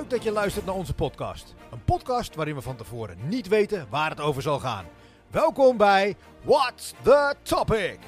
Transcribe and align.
Leuk 0.00 0.10
dat 0.10 0.22
je 0.22 0.32
luistert 0.32 0.66
naar 0.66 0.74
onze 0.74 0.94
podcast. 0.94 1.54
Een 1.70 1.84
podcast 1.84 2.34
waarin 2.34 2.54
we 2.54 2.60
van 2.60 2.76
tevoren 2.76 3.28
niet 3.28 3.48
weten 3.48 3.86
waar 3.90 4.10
het 4.10 4.20
over 4.20 4.42
zal 4.42 4.58
gaan. 4.58 4.86
Welkom 5.30 5.76
bij 5.76 6.16
What's 6.42 6.94
the 7.02 7.34
Topic? 7.42 7.98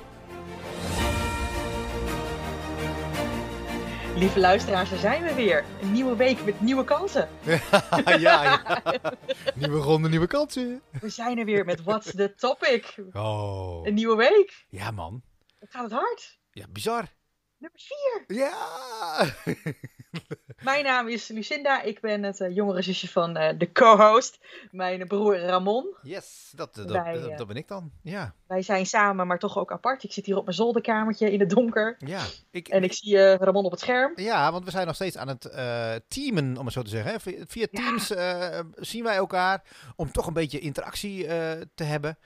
Lieve 4.17 4.41
luisteraars, 4.41 4.91
daar 4.91 4.99
zijn 4.99 5.23
we 5.23 5.35
weer. 5.35 5.65
Een 5.83 5.93
nieuwe 5.93 6.17
week 6.17 6.45
met 6.45 6.61
nieuwe 6.61 6.85
kansen. 6.85 7.29
ja, 8.05 8.43
ja. 8.43 8.83
Nieuwe 9.55 9.79
ronde, 9.79 10.09
nieuwe 10.09 10.27
kansen. 10.27 10.83
We 11.01 11.09
zijn 11.09 11.39
er 11.39 11.45
weer 11.45 11.65
met 11.65 11.83
What's 11.83 12.11
the 12.11 12.35
Topic. 12.35 12.95
Oh. 13.13 13.87
Een 13.87 13.95
nieuwe 13.95 14.17
week. 14.17 14.67
Ja, 14.69 14.91
man. 14.91 15.23
Het 15.59 15.71
gaat 15.71 15.83
het 15.83 15.93
hard. 15.93 16.39
Ja, 16.51 16.67
bizar. 16.69 17.05
Nummer 17.59 17.81
4. 17.81 18.25
Ja. 18.27 18.55
Mijn 20.65 20.85
naam 20.85 21.09
is 21.09 21.29
Lucinda. 21.29 21.83
Ik 21.83 22.01
ben 22.01 22.23
het 22.23 22.41
eh, 22.41 22.55
jongere 22.55 22.83
zusje 22.83 23.09
van 23.09 23.37
eh, 23.37 23.59
de 23.59 23.73
co-host. 23.73 24.39
Mijn 24.71 25.07
broer 25.07 25.39
Ramon. 25.39 25.87
Yes, 26.03 26.53
dat, 26.57 26.75
dat, 26.75 26.91
Wij, 26.91 27.13
dat, 27.13 27.31
eh, 27.31 27.37
dat 27.37 27.47
ben 27.47 27.57
ik 27.57 27.69
dan. 27.69 27.91
Ja. 28.03 28.35
Wij 28.47 28.63
zijn 28.63 28.87
samen, 28.87 29.27
maar 29.27 29.39
toch 29.39 29.59
ook 29.59 29.73
apart. 29.73 30.05
Ik 30.05 30.13
zit 30.13 30.27
hier 30.27 30.37
op 30.37 30.45
mijn 30.45 30.57
zolderkamertje 30.57 31.33
in 31.33 31.41
het 31.41 31.51
donker. 31.51 31.97
Ja. 31.99 32.23
Ik, 32.51 32.69
En 32.69 32.85
ik 32.85 32.93
zie 32.93 33.37
Ramon 33.37 33.65
op 33.65 33.71
het 33.71 33.81
scherm. 33.81 34.13
Ja, 34.17 34.53
want 34.53 34.65
we 34.65 34.71
zijn 34.71 34.87
nog 34.87 34.95
steeds 34.95 35.17
aan 35.17 35.29
het 35.29 35.41
teamen, 36.09 36.57
om 36.57 36.65
het 36.65 36.75
zo 36.75 36.83
te 36.83 36.91
zeggen. 36.91 37.21
Via, 37.21 37.67
Ja. 37.71 37.81
Teams 37.81 38.13
zien 38.77 39.05
wij 39.05 39.17
elkaar 39.17 39.63
om 39.97 40.13
toch 40.13 40.27
een 40.27 40.33
beetje 40.33 40.59
interactie 40.59 41.27
te 41.75 41.85
hebben. 41.85 42.19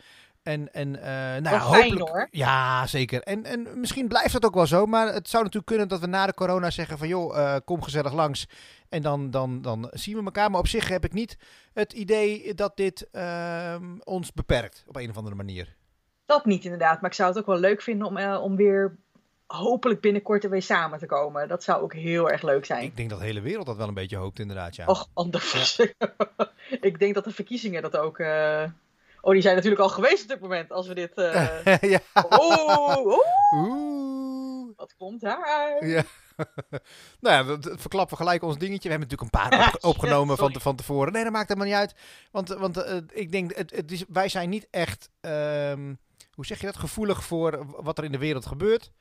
En, 0.47 0.73
en 0.73 1.03
eh 1.03 1.43
nou 1.43 1.43
ja, 1.43 1.51
Wel 1.51 1.73
fijn, 1.73 1.91
hopelijk... 1.91 2.11
hoor. 2.11 2.29
Ja, 2.31 2.87
zeker. 2.87 3.23
En, 3.23 3.45
en 3.45 3.81
misschien 3.81 4.09
blijft 4.09 4.33
dat 4.33 4.45
ook 4.45 4.55
wel 4.55 4.67
zo. 4.67 4.87
Maar 4.87 5.15
het 5.15 5.29
zou 5.29 5.43
natuurlijk 5.43 5.71
kunnen 5.71 5.89
dat 5.89 6.01
we 6.01 6.07
na 6.07 6.27
de 6.27 6.35
corona 6.35 6.71
zeggen 6.71 6.99
van... 6.99 7.09
joh, 7.09 7.39
eh, 7.39 7.57
kom 7.65 7.83
gezellig 7.83 8.13
langs. 8.13 8.49
En 8.89 9.03
dan, 9.03 9.31
dan, 9.31 9.63
dan 9.63 9.91
zien 9.93 10.17
we 10.17 10.25
elkaar. 10.25 10.51
Maar 10.51 10.61
op 10.61 10.67
zich 10.67 10.89
heb 10.89 11.05
ik 11.05 11.13
niet 11.13 11.37
het 11.73 11.93
idee 11.93 12.55
dat 12.55 12.77
dit 12.77 13.09
ehm, 13.11 13.99
ons 14.05 14.33
beperkt. 14.33 14.85
Op 14.87 14.97
een 14.97 15.11
of 15.11 15.17
andere 15.17 15.37
manier. 15.37 15.77
Dat 16.27 16.45
niet 16.45 16.65
inderdaad, 16.65 17.01
maar 17.01 17.11
ik 17.11 17.17
zou 17.17 17.29
het 17.29 17.39
ook 17.39 17.47
wel 17.47 17.59
leuk 17.59 17.83
vinden 17.83 18.07
om, 18.07 18.17
eh, 18.17 18.43
om 18.43 18.57
weer 18.57 18.97
hopelijk 19.47 20.01
binnenkort 20.01 20.45
er 20.45 20.51
weer 20.51 20.63
samen 20.63 20.99
te 20.99 21.07
komen. 21.07 21.49
Dat 21.49 21.63
zou 21.63 21.83
ook 21.83 21.95
heel 21.95 22.31
erg 22.31 22.43
leuk 22.43 22.65
zijn. 22.65 22.83
Ik 22.83 22.97
denk 22.97 23.11
dat 23.11 23.19
de 23.19 23.25
hele 23.25 23.41
wereld 23.41 23.67
dat 23.67 23.77
wel 23.77 23.89
een 23.89 23.95
beetje 23.95 24.17
hoopt 24.17 24.39
inderdaad, 24.39 24.77
ja. 24.77 24.87
Och, 24.87 25.09
anders. 25.13 25.81
ik 26.81 26.99
denk 26.99 27.15
dat 27.15 27.25
de 27.25 27.33
verkiezingen 27.33 27.83
dat 27.83 27.97
ook. 27.97 28.19
Oh, 29.27 29.33
die 29.33 29.43
zijn 29.43 29.55
natuurlijk 29.55 29.83
al 29.83 29.89
geweest 29.89 30.23
op 30.23 30.29
dit 30.29 30.41
moment. 30.41 30.71
Als 30.73 30.87
we 30.87 30.95
dit. 30.95 31.13
eh, 31.15 31.81
ja. 31.93 32.01
Oh, 32.29 32.97
oh, 32.97 33.19
Oeh. 33.53 34.77
wat 34.77 34.95
komt 34.97 35.21
daaruit? 35.21 35.85
Ja. 35.85 36.03
nou 37.21 37.35
ja, 37.35 37.45
we 37.45 37.75
verklappen 37.79 38.17
gelijk 38.17 38.43
ons 38.43 38.59
dingetje. 38.59 38.89
We 38.89 38.95
hebben 38.95 39.09
natuurlijk 39.09 39.35
een 39.35 39.49
paar 39.51 39.61
opge- 39.75 39.87
opgenomen 39.89 40.37
van, 40.37 40.53
te- 40.53 40.61
van 40.61 40.77
tevoren. 40.77 41.13
Nee, 41.13 41.23
dat 41.25 41.33
maakt 41.33 41.49
helemaal 41.49 41.69
niet 41.69 41.79
uit. 41.79 41.95
Want, 42.31 42.49
want 42.49 42.77
eh, 42.77 42.97
ik 43.13 43.33
denk, 43.33 43.55
het, 43.57 43.71
het 43.77 43.93
is, 43.93 44.05
wij 44.09 44.29
zijn 44.29 44.49
niet 44.49 44.67
echt, 44.71 45.11
ehm, 45.21 45.95
hoe 46.33 46.47
zeg 46.47 46.61
je 46.61 46.67
dat, 46.67 46.77
gevoelig 46.77 47.25
voor 47.25 47.67
wat 47.83 47.99
er 47.99 48.05
in 48.05 48.13
de 48.13 48.19
wereld 48.19 48.47
gebeurt. 48.47 48.93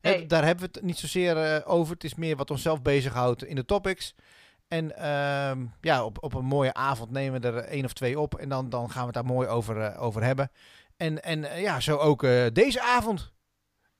Nee. 0.00 0.26
daar 0.26 0.44
hebben 0.44 0.64
we 0.64 0.70
het 0.72 0.82
niet 0.86 0.98
zozeer 0.98 1.36
eh, 1.36 1.72
over. 1.72 1.94
Het 1.94 2.04
is 2.04 2.14
meer 2.14 2.36
wat 2.36 2.50
onszelf 2.50 2.82
bezighoudt 2.82 3.44
in 3.44 3.56
de 3.56 3.64
topics. 3.64 4.14
En 4.68 4.96
ehm, 4.96 5.66
ja, 5.80 6.04
op, 6.04 6.22
op 6.22 6.34
een 6.34 6.44
mooie 6.44 6.74
avond 6.74 7.10
nemen 7.10 7.40
we 7.40 7.46
er 7.46 7.56
één 7.56 7.84
of 7.84 7.92
twee 7.92 8.20
op. 8.20 8.34
En 8.34 8.48
dan, 8.48 8.68
dan 8.68 8.90
gaan 8.90 9.00
we 9.00 9.06
het 9.06 9.14
daar 9.14 9.34
mooi 9.34 9.48
over, 9.48 9.80
eh, 9.80 10.02
over 10.02 10.22
hebben. 10.22 10.50
En, 10.96 11.22
en 11.22 11.44
eh, 11.44 11.62
ja, 11.62 11.80
zo 11.80 11.96
ook 11.96 12.22
eh, 12.22 12.46
deze 12.52 12.82
avond. 12.82 13.32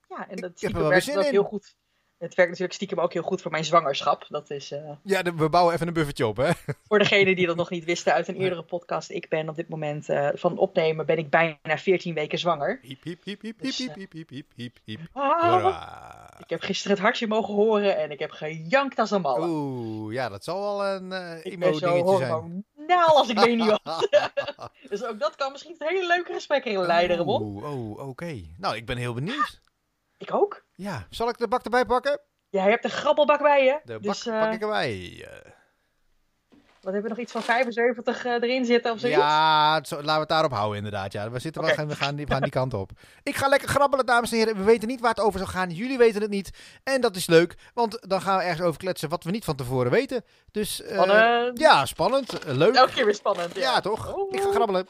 Ja, 0.07 0.29
en 0.29 0.35
dat 0.35 0.59
heb 0.59 0.75
er 0.75 0.87
wel 0.87 1.01
zin 1.01 1.19
heel 1.19 1.41
in. 1.41 1.47
goed. 1.47 1.75
Het 2.17 2.35
werkt 2.35 2.51
natuurlijk 2.51 2.73
stiekem 2.73 2.99
ook 2.99 3.13
heel 3.13 3.21
goed 3.21 3.41
voor 3.41 3.51
mijn 3.51 3.65
zwangerschap. 3.65 4.25
Dat 4.29 4.49
is 4.49 4.71
eh, 4.71 4.91
Ja, 5.03 5.21
we 5.35 5.49
bouwen 5.49 5.73
even 5.73 5.87
een 5.87 5.93
buffertje 5.93 6.27
op, 6.27 6.37
hè? 6.37 6.51
voor 6.87 6.99
degenen 6.99 7.35
die 7.35 7.47
dat 7.47 7.55
nog 7.55 7.69
niet 7.69 7.85
wisten 7.85 8.13
uit 8.13 8.27
een 8.27 8.35
eerdere 8.35 8.63
podcast. 8.63 9.09
Ik 9.09 9.29
ben 9.29 9.49
op 9.49 9.55
dit 9.55 9.69
moment 9.69 10.09
eh, 10.09 10.29
van 10.33 10.57
opnemen 10.57 11.05
ben 11.05 11.17
ik 11.17 11.29
bijna 11.29 11.77
14 11.77 12.13
weken 12.13 12.39
zwanger. 12.39 12.79
Hiep, 12.81 13.03
hiep, 13.03 13.23
hiep, 13.23 13.41
hiep, 13.41 13.61
Dus, 13.61 13.77
hiep, 13.77 13.89
eh, 13.89 13.95
hiep, 13.95 14.11
hiep, 14.11 14.29
hiep, 14.29 14.51
hiep, 14.55 14.77
hiep. 14.85 14.99
Ah, 15.11 15.77
ik 16.39 16.49
heb 16.49 16.61
gisteren 16.61 16.95
het 16.95 17.05
hartje 17.05 17.27
mogen 17.27 17.53
horen 17.53 17.97
en 17.97 18.11
ik 18.11 18.19
heb 18.19 18.31
gejankt 18.31 18.99
als 18.99 19.11
een 19.11 19.21
malle. 19.21 19.47
Oeh, 19.47 20.13
ja, 20.13 20.29
dat 20.29 20.43
zal 20.43 20.61
wel 20.61 20.85
een 20.85 21.11
eh 21.11 21.31
zo 21.31 21.39
emo-dingetje 21.41 22.17
zijn. 22.17 22.31
hormonaal 22.31 23.17
als 23.17 23.29
ik 23.29 23.39
weet 23.39 23.57
niet 23.57 23.79
wat. 23.83 24.09
Dus 24.89 25.03
ook 25.03 25.19
dat 25.19 25.35
kan 25.35 25.51
misschien 25.51 25.77
tot 25.77 25.89
hele 25.89 26.07
leuke 26.07 26.33
gesprekken 26.33 26.85
leiden, 26.85 27.17
Ramon. 27.17 27.41
Oeh, 27.41 27.71
oh, 27.71 28.07
oké. 28.07 28.41
Nou, 28.57 28.75
ik 28.75 28.85
ben 28.85 28.97
heel 28.97 29.13
benieuwd. 29.13 29.63
Ik 30.17 30.33
ook. 30.33 30.63
Ja, 30.75 31.07
zal 31.09 31.29
ik 31.29 31.37
de 31.37 31.47
bak 31.47 31.63
erbij 31.63 31.85
pakken? 31.85 32.19
Jij 32.49 32.69
hebt 32.69 32.83
een 32.83 32.89
grabbelbak 32.89 33.41
bij 33.41 33.63
je. 33.63 33.79
De 33.83 33.93
bak 33.93 34.01
dus 34.01 34.25
eh, 34.27 34.39
pak 34.39 34.53
ik 34.53 34.61
erbij. 34.61 35.27
Wat 36.81 36.93
hebben 36.93 37.11
we 37.11 37.17
nog 37.17 37.25
iets 37.25 37.31
van 37.31 37.41
75 37.43 38.25
eh, 38.25 38.31
erin 38.33 38.65
zitten 38.65 38.91
of 38.91 38.99
zoiets? 38.99 39.17
ja, 39.19 39.83
zo- 39.83 39.95
laten 39.95 40.13
we 40.13 40.19
het 40.19 40.29
daarop 40.29 40.51
houden 40.51 40.77
inderdaad. 40.77 41.11
Ja, 41.11 41.29
we, 41.29 41.39
zitten 41.39 41.61
wel, 41.61 41.71
we, 41.87 41.95
gaan 41.95 42.15
die, 42.15 42.25
we 42.25 42.31
gaan 42.31 42.41
die 42.41 42.51
kant 42.51 42.73
op. 42.73 42.91
Ik 43.23 43.35
ga 43.35 43.47
lekker 43.47 43.69
grabbelen, 43.69 44.05
dames 44.05 44.31
en 44.31 44.37
heren. 44.37 44.57
We 44.57 44.63
weten 44.63 44.87
niet 44.87 44.99
waar 44.99 45.09
het 45.09 45.19
over 45.19 45.39
zal 45.39 45.47
gaan. 45.47 45.69
Jullie 45.69 45.97
weten 45.97 46.21
het 46.21 46.29
niet. 46.29 46.49
En 46.83 47.01
dat 47.01 47.15
is 47.15 47.25
leuk, 47.27 47.55
want 47.73 48.09
dan 48.09 48.21
gaan 48.21 48.37
we 48.37 48.43
ergens 48.43 48.61
over 48.67 48.79
kletsen 48.79 49.09
wat 49.09 49.23
we 49.23 49.31
niet 49.31 49.45
van 49.45 49.55
tevoren 49.55 49.91
weten. 49.91 50.23
Dus 50.51 50.81
eh, 50.81 51.01
Spannend. 51.01 51.59
ja, 51.59 51.85
spannend. 51.85 52.43
leuk. 52.45 52.75
Elke 52.75 52.91
keer 52.93 53.05
weer 53.05 53.15
spannend. 53.15 53.55
Ja, 53.55 53.61
Ja, 53.61 53.79
toch? 53.81 54.13
Oh. 54.15 54.33
Ik 54.33 54.41
ga 54.41 54.51
grabbelen. 54.51 54.87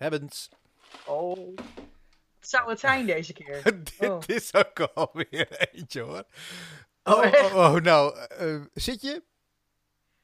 Hebbens. 0.00 0.48
Oh. 1.06 1.56
Wat 1.56 2.48
zou 2.48 2.70
het 2.70 2.80
zijn 2.80 3.06
deze 3.06 3.32
keer? 3.32 3.62
Dit 3.84 4.08
Oh. 4.10 4.18
is 4.26 4.54
ook 4.54 4.80
alweer 4.80 5.68
eentje 5.72 6.00
hoor. 6.00 6.24
Oh, 7.02 7.14
Oh, 7.16 7.24
echt? 7.24 7.40
oh, 7.52 7.56
oh, 7.56 7.74
nou, 7.82 8.18
eh, 8.18 8.60
zit 8.74 9.00
je? 9.02 9.22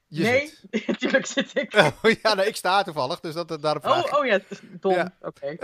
Je 0.07 0.23
nee, 0.23 0.55
zit. 0.71 0.87
natuurlijk 0.87 1.27
zit 1.27 1.57
ik. 1.59 1.75
Oh, 2.03 2.13
ja, 2.23 2.35
nee, 2.35 2.47
ik 2.47 2.57
sta 2.57 2.83
toevallig, 2.83 3.21
dus 3.21 3.35
dat, 3.35 3.63
daarop 3.63 3.83
vraag. 3.83 4.13
Oh, 4.13 4.19
oh 4.19 4.27
ja, 4.27 4.41
dom. 4.81 4.93
Ja. 4.95 5.17
Oké. 5.21 5.57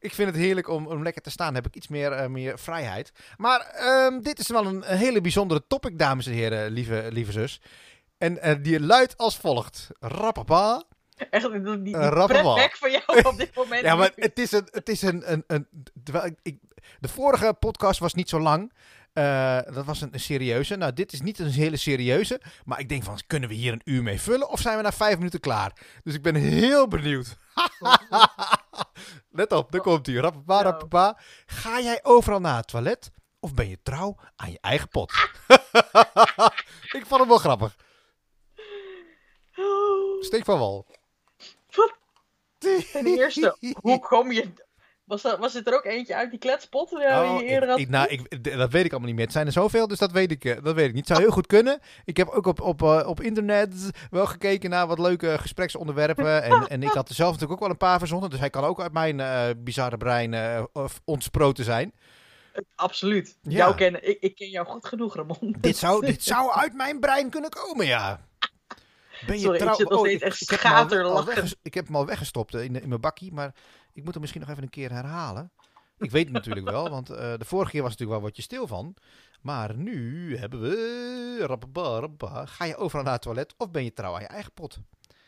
ik 0.00 0.14
vind 0.14 0.28
het 0.28 0.36
heerlijk 0.36 0.68
om, 0.68 0.86
om 0.86 1.02
lekker 1.02 1.22
te 1.22 1.30
staan. 1.30 1.54
Heb 1.54 1.66
ik 1.66 1.74
iets 1.76 1.88
meer, 1.88 2.12
eh, 2.12 2.26
meer 2.28 2.58
vrijheid. 2.58 3.12
Maar 3.36 3.60
ehm, 3.60 4.20
dit 4.20 4.38
is 4.38 4.48
wel 4.48 4.66
een, 4.66 4.90
een 4.92 4.98
hele 4.98 5.20
bijzondere 5.20 5.64
topic, 5.66 5.98
dames 5.98 6.26
en 6.26 6.32
heren, 6.32 6.70
lieve, 6.70 7.08
lieve 7.12 7.32
zus. 7.32 7.60
En 8.18 8.38
eh, 8.38 8.54
die 8.62 8.80
luidt 8.80 9.16
als 9.16 9.36
volgt. 9.36 9.88
Rappapa. 10.00 10.82
Echt, 11.30 11.52
die, 11.52 11.62
die, 11.62 11.82
die 11.82 11.94
Een 11.94 12.26
pretback 12.26 12.76
van 12.76 12.90
jou 12.90 13.22
op 13.32 13.36
dit 13.36 13.54
moment. 13.54 13.82
Ja, 13.82 13.94
maar 13.94 14.12
het 14.14 14.38
is 14.38 14.52
een. 14.52 14.68
Het 14.70 14.88
is 14.88 15.02
een, 15.02 15.32
een, 15.32 15.44
een 15.46 15.68
terwijl 16.04 16.34
ik, 16.42 16.58
de 17.00 17.08
vorige 17.08 17.54
podcast 17.58 18.00
was 18.00 18.14
niet 18.14 18.28
zo 18.28 18.40
lang. 18.40 18.72
Eh, 19.12 19.58
dat 19.72 19.84
was 19.84 20.00
een, 20.00 20.08
een 20.12 20.20
serieuze. 20.20 20.76
Nou, 20.76 20.92
dit 20.92 21.12
is 21.12 21.20
niet 21.20 21.38
een 21.38 21.50
hele 21.50 21.76
serieuze. 21.76 22.40
Maar 22.64 22.78
ik 22.78 22.88
denk 22.88 23.02
van, 23.02 23.18
kunnen 23.26 23.48
we 23.48 23.54
hier 23.54 23.72
een 23.72 23.82
uur 23.84 24.02
mee 24.02 24.20
vullen? 24.20 24.48
Of 24.48 24.60
zijn 24.60 24.76
we 24.76 24.82
na 24.82 24.92
vijf 24.92 25.16
minuten 25.16 25.40
klaar? 25.40 25.72
Dus 26.04 26.14
ik 26.14 26.22
ben 26.22 26.34
heel 26.34 26.88
benieuwd. 26.88 27.36
Let 29.30 29.52
op, 29.52 29.72
daar 29.72 29.80
komt 29.80 30.06
hij. 30.06 30.16
Rappapa, 30.16 30.62
rappapa. 30.62 31.18
Ga 31.46 31.80
jij 31.80 32.00
overal 32.02 32.40
naar 32.40 32.56
het 32.56 32.66
toilet? 32.66 33.10
Of 33.40 33.54
ben 33.54 33.68
je 33.68 33.78
trouw 33.82 34.16
aan 34.36 34.50
je 34.50 34.58
eigen 34.60 34.88
pot? 34.88 35.12
ik 36.98 37.04
vond 37.06 37.20
hem 37.20 37.28
wel 37.28 37.38
grappig. 37.38 37.76
Oh, 39.56 40.22
Steek 40.22 40.44
van 40.44 40.58
wal. 40.58 40.86
Wat? 41.76 41.92
Ten 42.92 43.06
eerste, 43.06 43.56
hoe 43.74 43.98
kom 43.98 44.32
je... 44.32 44.52
Was, 45.04 45.22
dat, 45.22 45.38
was 45.38 45.54
het 45.54 45.66
er 45.66 45.74
ook 45.74 45.84
eentje 45.84 46.14
uit 46.14 46.30
die 46.30 46.38
kletspot? 46.38 46.90
Ja, 46.90 47.22
die 47.22 47.30
Oh, 47.30 47.40
je 47.40 47.46
eerder 47.46 47.68
had 47.68 47.78
ik- 47.78 47.88
nou, 47.88 48.08
ik, 48.08 48.44
dat 48.58 48.70
weet 48.72 48.84
ik 48.84 48.90
allemaal 48.90 49.06
niet 49.08 49.14
meer. 49.16 49.24
Het 49.24 49.34
zijn 49.34 49.46
er 49.46 49.52
zoveel, 49.52 49.86
dus 49.88 49.98
dat 49.98 50.12
weet 50.12 50.30
ik, 50.30 50.44
eh, 50.44 50.62
dat 50.62 50.74
weet 50.74 50.86
ik 50.88 50.92
niet. 50.94 50.98
Het 50.98 51.08
zou 51.08 51.20
heel 51.20 51.30
goed 51.30 51.46
kunnen. 51.46 51.80
Ik 52.04 52.16
heb 52.16 52.28
ook 52.28 52.46
op, 52.46 52.60
op, 52.60 52.82
eh, 52.82 53.02
op 53.06 53.20
internet 53.20 53.90
wel 54.10 54.26
gekeken 54.26 54.70
naar 54.70 54.86
wat 54.86 54.98
leuke 54.98 55.36
gespreksonderwerpen. 55.40 56.42
En, 56.42 56.66
en 56.66 56.82
ik 56.82 56.90
had 56.92 57.08
er 57.08 57.14
zelf 57.14 57.28
natuurlijk 57.32 57.52
ook 57.52 57.66
wel 57.66 57.70
een 57.70 57.76
paar 57.88 57.98
verzonnen. 57.98 58.30
Dus 58.30 58.38
hij 58.38 58.50
kan 58.50 58.64
ook 58.64 58.80
uit 58.80 58.92
mijn 58.92 59.20
eh, 59.20 59.44
bizarre 59.56 59.96
brein 59.96 60.34
eh, 60.34 60.62
of 60.72 61.00
ontsproten 61.04 61.64
zijn. 61.64 61.92
Absoluut. 62.74 63.38
Ja. 63.42 63.50
Jou 63.56 63.74
kennen, 63.74 64.08
ik, 64.08 64.16
ik 64.20 64.34
ken 64.34 64.48
jou 64.48 64.66
goed 64.66 64.86
genoeg, 64.86 65.14
Ramon. 65.16 65.56
Dit 65.60 65.76
zou, 65.76 66.06
dit 66.06 66.22
zou 66.32 66.52
uit 66.52 66.74
mijn 66.74 67.00
brein 67.00 67.30
kunnen 67.30 67.50
komen, 67.50 67.86
ja. 67.86 68.20
Ben 69.26 69.34
je 69.36 69.40
Sorry, 69.42 69.56
ik 69.56 69.62
trouw- 69.62 69.74
zit 69.74 69.88
nog 69.88 69.98
Oh, 69.98 70.04
steeds 70.06 70.22
echt 70.22 70.40
ik 70.40 70.50
Ik 71.62 71.74
heb 71.74 71.86
hem 71.86 71.96
al 71.96 72.06
weggestopt 72.06 72.54
eh, 72.54 72.62
in, 72.64 72.82
in 72.82 72.88
mijn 72.88 73.00
bakkie, 73.00 73.32
maar 73.32 73.54
ik 73.92 74.02
moet 74.04 74.12
hem 74.12 74.20
misschien 74.20 74.40
nog 74.40 74.50
even 74.50 74.62
een 74.62 74.68
keer 74.70 74.90
herhalen. 74.90 75.52
Ik 75.98 76.10
weet 76.10 76.24
het 76.24 76.32
natuurlijk 76.32 76.70
wel, 76.70 76.90
want 76.90 77.10
eh, 77.10 77.16
de 77.38 77.44
vorige 77.44 77.70
keer 77.70 77.82
was 77.82 77.90
natuurlijk 77.90 78.18
wel 78.20 78.28
wat 78.28 78.36
je 78.36 78.42
stil 78.42 78.66
van. 78.66 78.96
Maar 79.40 79.76
nu 79.76 80.36
hebben 80.36 80.60
we... 80.60 82.42
Ga 82.44 82.64
je 82.64 82.76
overal 82.76 83.04
naar 83.04 83.12
het 83.12 83.22
toilet 83.22 83.54
of 83.56 83.70
ben 83.70 83.84
je 83.84 83.92
trouw 83.92 84.14
aan 84.14 84.20
je 84.20 84.26
eigen 84.26 84.52
pot? 84.52 84.78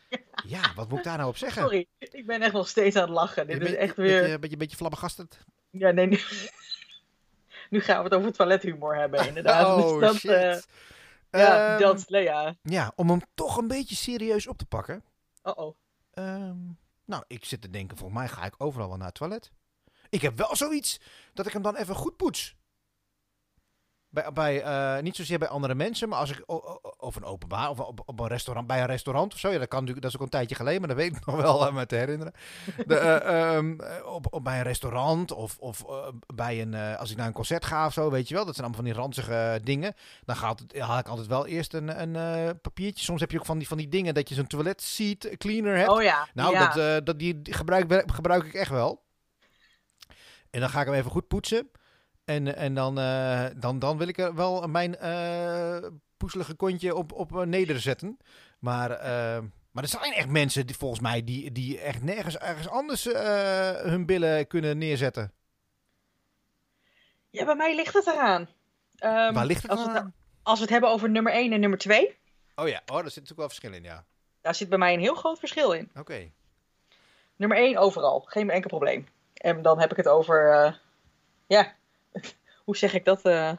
Ja, 0.45 0.61
wat 0.75 0.89
moet 0.89 0.97
ik 0.97 1.03
daar 1.03 1.17
nou 1.17 1.29
op 1.29 1.37
zeggen? 1.37 1.61
Sorry, 1.61 1.85
ik 1.97 2.25
ben 2.25 2.41
echt 2.41 2.53
nog 2.53 2.67
steeds 2.67 2.95
aan 2.95 3.01
het 3.01 3.11
lachen. 3.11 3.47
Dit 3.47 3.55
Een 3.55 3.61
is 3.61 3.67
beetje- 3.67 3.81
echt 3.83 3.95
weer... 3.95 4.21
Beetje, 4.21 4.39
beetje, 4.39 4.57
beetje 4.57 4.77
flabbergastend. 4.77 5.37
Ja, 5.69 5.91
nee, 5.91 6.05
nu... 6.07 6.19
nu 7.69 7.79
gaan 7.79 7.97
we 7.97 8.03
het 8.03 8.13
over 8.13 8.33
toilethumor 8.33 8.95
hebben, 8.95 9.27
inderdaad. 9.27 9.67
Oh, 9.83 9.99
Dus 9.99 9.99
dat, 9.99 10.15
shit. 10.15 10.31
eh, 10.31 10.57
ja, 11.31 11.69
Ehm, 11.73 11.79
dat... 11.81 12.05
Ja. 12.61 12.91
Om 12.95 13.09
hem 13.09 13.21
toch 13.33 13.57
een 13.57 13.67
beetje 13.67 13.95
serieus 13.95 14.47
op 14.47 14.57
te 14.57 14.65
pakken. 14.65 15.03
Oh-oh. 15.43 15.75
Ehm, 16.11 16.57
Nou, 17.05 17.23
ik 17.27 17.45
zit 17.45 17.61
te 17.61 17.69
denken, 17.69 17.97
volgens 17.97 18.19
mij 18.19 18.27
ga 18.27 18.45
ik 18.45 18.55
overal 18.57 18.87
wel 18.87 18.97
naar 18.97 19.07
het 19.07 19.15
toilet. 19.15 19.51
Ik 20.09 20.21
heb 20.21 20.37
wel 20.37 20.55
zoiets 20.55 20.99
dat 21.33 21.45
ik 21.45 21.53
hem 21.53 21.61
dan 21.61 21.75
even 21.75 21.95
goed 21.95 22.17
poets. 22.17 22.55
Bij, 24.09 24.31
bij, 24.33 24.61
eh, 24.61 25.03
niet 25.03 25.15
zozeer 25.15 25.39
bij 25.39 25.47
andere 25.47 25.75
mensen, 25.75 26.09
maar 26.09 26.19
als 26.19 26.31
ik 26.31 26.43
of 26.97 27.15
een 27.15 27.23
openbaar 27.23 27.69
of 27.69 27.79
op, 27.79 28.01
op 28.05 28.19
een 28.19 28.27
restaurant, 28.27 28.67
bij 28.67 28.79
een 28.79 28.85
restaurant 28.85 29.33
of 29.33 29.39
zo. 29.39 29.51
Ja, 29.51 29.57
dat 29.57 29.67
kan 29.67 29.79
natuurlijk, 29.79 30.01
dat 30.01 30.11
is 30.13 30.17
ook 30.17 30.25
een 30.25 30.31
tijdje 30.31 30.55
geleden, 30.55 30.79
maar 30.79 30.89
dat 30.89 30.97
weet 30.97 31.15
ik 31.15 31.25
nog 31.25 31.35
wel 31.35 31.71
me 31.71 31.85
te 31.85 31.95
herinneren. 31.95 32.33
De, 32.85 32.95
eh, 32.95 33.55
ehm, 33.55 33.79
eh, 33.79 34.13
op, 34.13 34.33
op, 34.33 34.43
bij 34.43 34.57
een 34.57 34.63
restaurant 34.63 35.31
of, 35.31 35.57
of 35.59 35.85
bij 36.35 36.61
een, 36.61 36.73
als 36.73 37.11
ik 37.11 37.17
naar 37.17 37.27
een 37.27 37.33
concert 37.33 37.65
ga 37.65 37.85
of 37.85 37.93
zo, 37.93 38.11
weet 38.11 38.27
je 38.27 38.35
wel. 38.35 38.45
Dat 38.45 38.55
zijn 38.55 38.65
allemaal 38.67 38.83
van 38.85 38.93
die 38.93 39.01
ranzige 39.01 39.59
dingen. 39.63 39.93
Dan 40.25 40.35
gaat 40.35 40.63
haal 40.77 40.99
ik 40.99 41.07
altijd 41.07 41.27
wel 41.27 41.45
eerst 41.45 41.73
een, 41.73 42.01
een 42.01 42.59
papiertje. 42.61 43.05
Soms 43.05 43.21
heb 43.21 43.31
je 43.31 43.39
ook 43.39 43.45
van 43.45 43.57
die, 43.57 43.67
van 43.67 43.77
die 43.77 43.87
dingen 43.87 44.13
dat 44.13 44.29
je 44.29 44.35
zo'n 44.35 44.47
toilet 44.47 44.81
seat 44.81 45.29
cleaner 45.37 45.77
hebt. 45.77 45.89
Oh 45.89 46.01
ja. 46.01 46.27
Nou, 46.33 46.53
ja. 46.53 46.99
dat, 46.99 47.19
die 47.19 47.39
gebruik, 47.43 48.03
gebruik 48.13 48.43
ik 48.43 48.53
echt 48.53 48.71
wel. 48.71 49.05
En 50.49 50.59
dan 50.59 50.69
ga 50.69 50.79
ik 50.79 50.85
hem 50.85 50.95
even 50.95 51.11
goed 51.11 51.27
poetsen. 51.27 51.69
En, 52.27 52.55
en 52.55 52.73
dan, 52.73 52.99
eh, 52.99 53.45
dan, 53.55 53.79
dan 53.79 53.97
wil 53.97 54.07
ik 54.07 54.17
er 54.17 54.35
wel 54.35 54.67
mijn 54.67 54.95
eh 54.97 55.77
poezelige 56.17 56.53
kontje 56.53 56.95
op, 56.95 57.11
op 57.11 57.37
eh, 57.37 57.41
nederzetten. 57.41 58.17
Maar, 58.59 58.89
maar 59.71 59.83
er 59.83 59.89
zijn 59.89 60.13
echt 60.13 60.29
mensen, 60.29 60.67
die, 60.67 60.75
volgens 60.75 60.99
mij, 60.99 61.23
die, 61.23 61.51
die 61.51 61.79
echt 61.79 62.03
nergens 62.03 62.37
ergens 62.37 62.69
anders 62.69 63.03
hun 63.83 64.05
billen 64.05 64.47
kunnen 64.47 64.77
neerzetten. 64.77 65.33
ja, 67.29 67.45
bij 67.45 67.55
mij 67.55 67.75
ligt 67.75 67.93
het 67.93 68.07
eraan. 68.07 68.47
Ehm, 68.95 69.33
Waar 69.33 69.45
ligt 69.45 69.61
het 69.61 69.71
als 69.71 70.03
als 70.43 70.57
we 70.57 70.63
het 70.63 70.73
hebben 70.73 70.89
over 70.89 71.09
nummer 71.09 71.33
1 71.33 71.51
en 71.51 71.59
nummer 71.59 71.79
2, 71.79 72.17
Oh 72.55 72.67
ja, 72.67 72.81
oh, 72.85 72.95
daar 72.95 73.11
zit 73.11 73.23
natuurlijk 73.23 73.37
wel 73.37 73.47
verschil 73.49 73.73
in, 73.73 73.83
ja. 73.83 74.05
daar 74.41 74.55
zit 74.55 74.69
bij 74.69 74.77
mij 74.77 74.93
een 74.93 74.99
heel 74.99 75.15
groot 75.15 75.39
verschil 75.39 75.71
in. 75.71 75.91
Oké. 75.99 76.31
Nummer 77.35 77.57
1 77.57 77.77
overal, 77.77 78.19
geen 78.19 78.49
enkel 78.49 78.69
probleem. 78.69 79.07
En 79.33 79.61
dan 79.61 79.79
heb 79.79 79.91
ik 79.91 79.97
het 79.97 80.07
over, 80.07 80.79
ja, 81.47 81.75
hoe 82.65 82.77
zeg 82.77 82.93
ik 82.93 83.05
dat? 83.05 83.21
eh, 83.21 83.51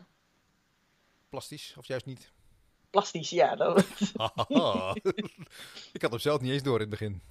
Plastisch, 1.28 1.74
of 1.78 1.86
juist 1.86 2.06
niet? 2.06 2.32
plastisch, 2.90 3.30
ja. 3.30 3.56
Dat, 3.56 3.78
ik 5.92 6.02
had 6.02 6.10
hem 6.10 6.18
zelf 6.18 6.40
niet 6.40 6.52
eens 6.52 6.62
door 6.62 6.74
in 6.74 6.80
het 6.80 6.90
begin. 6.90 7.22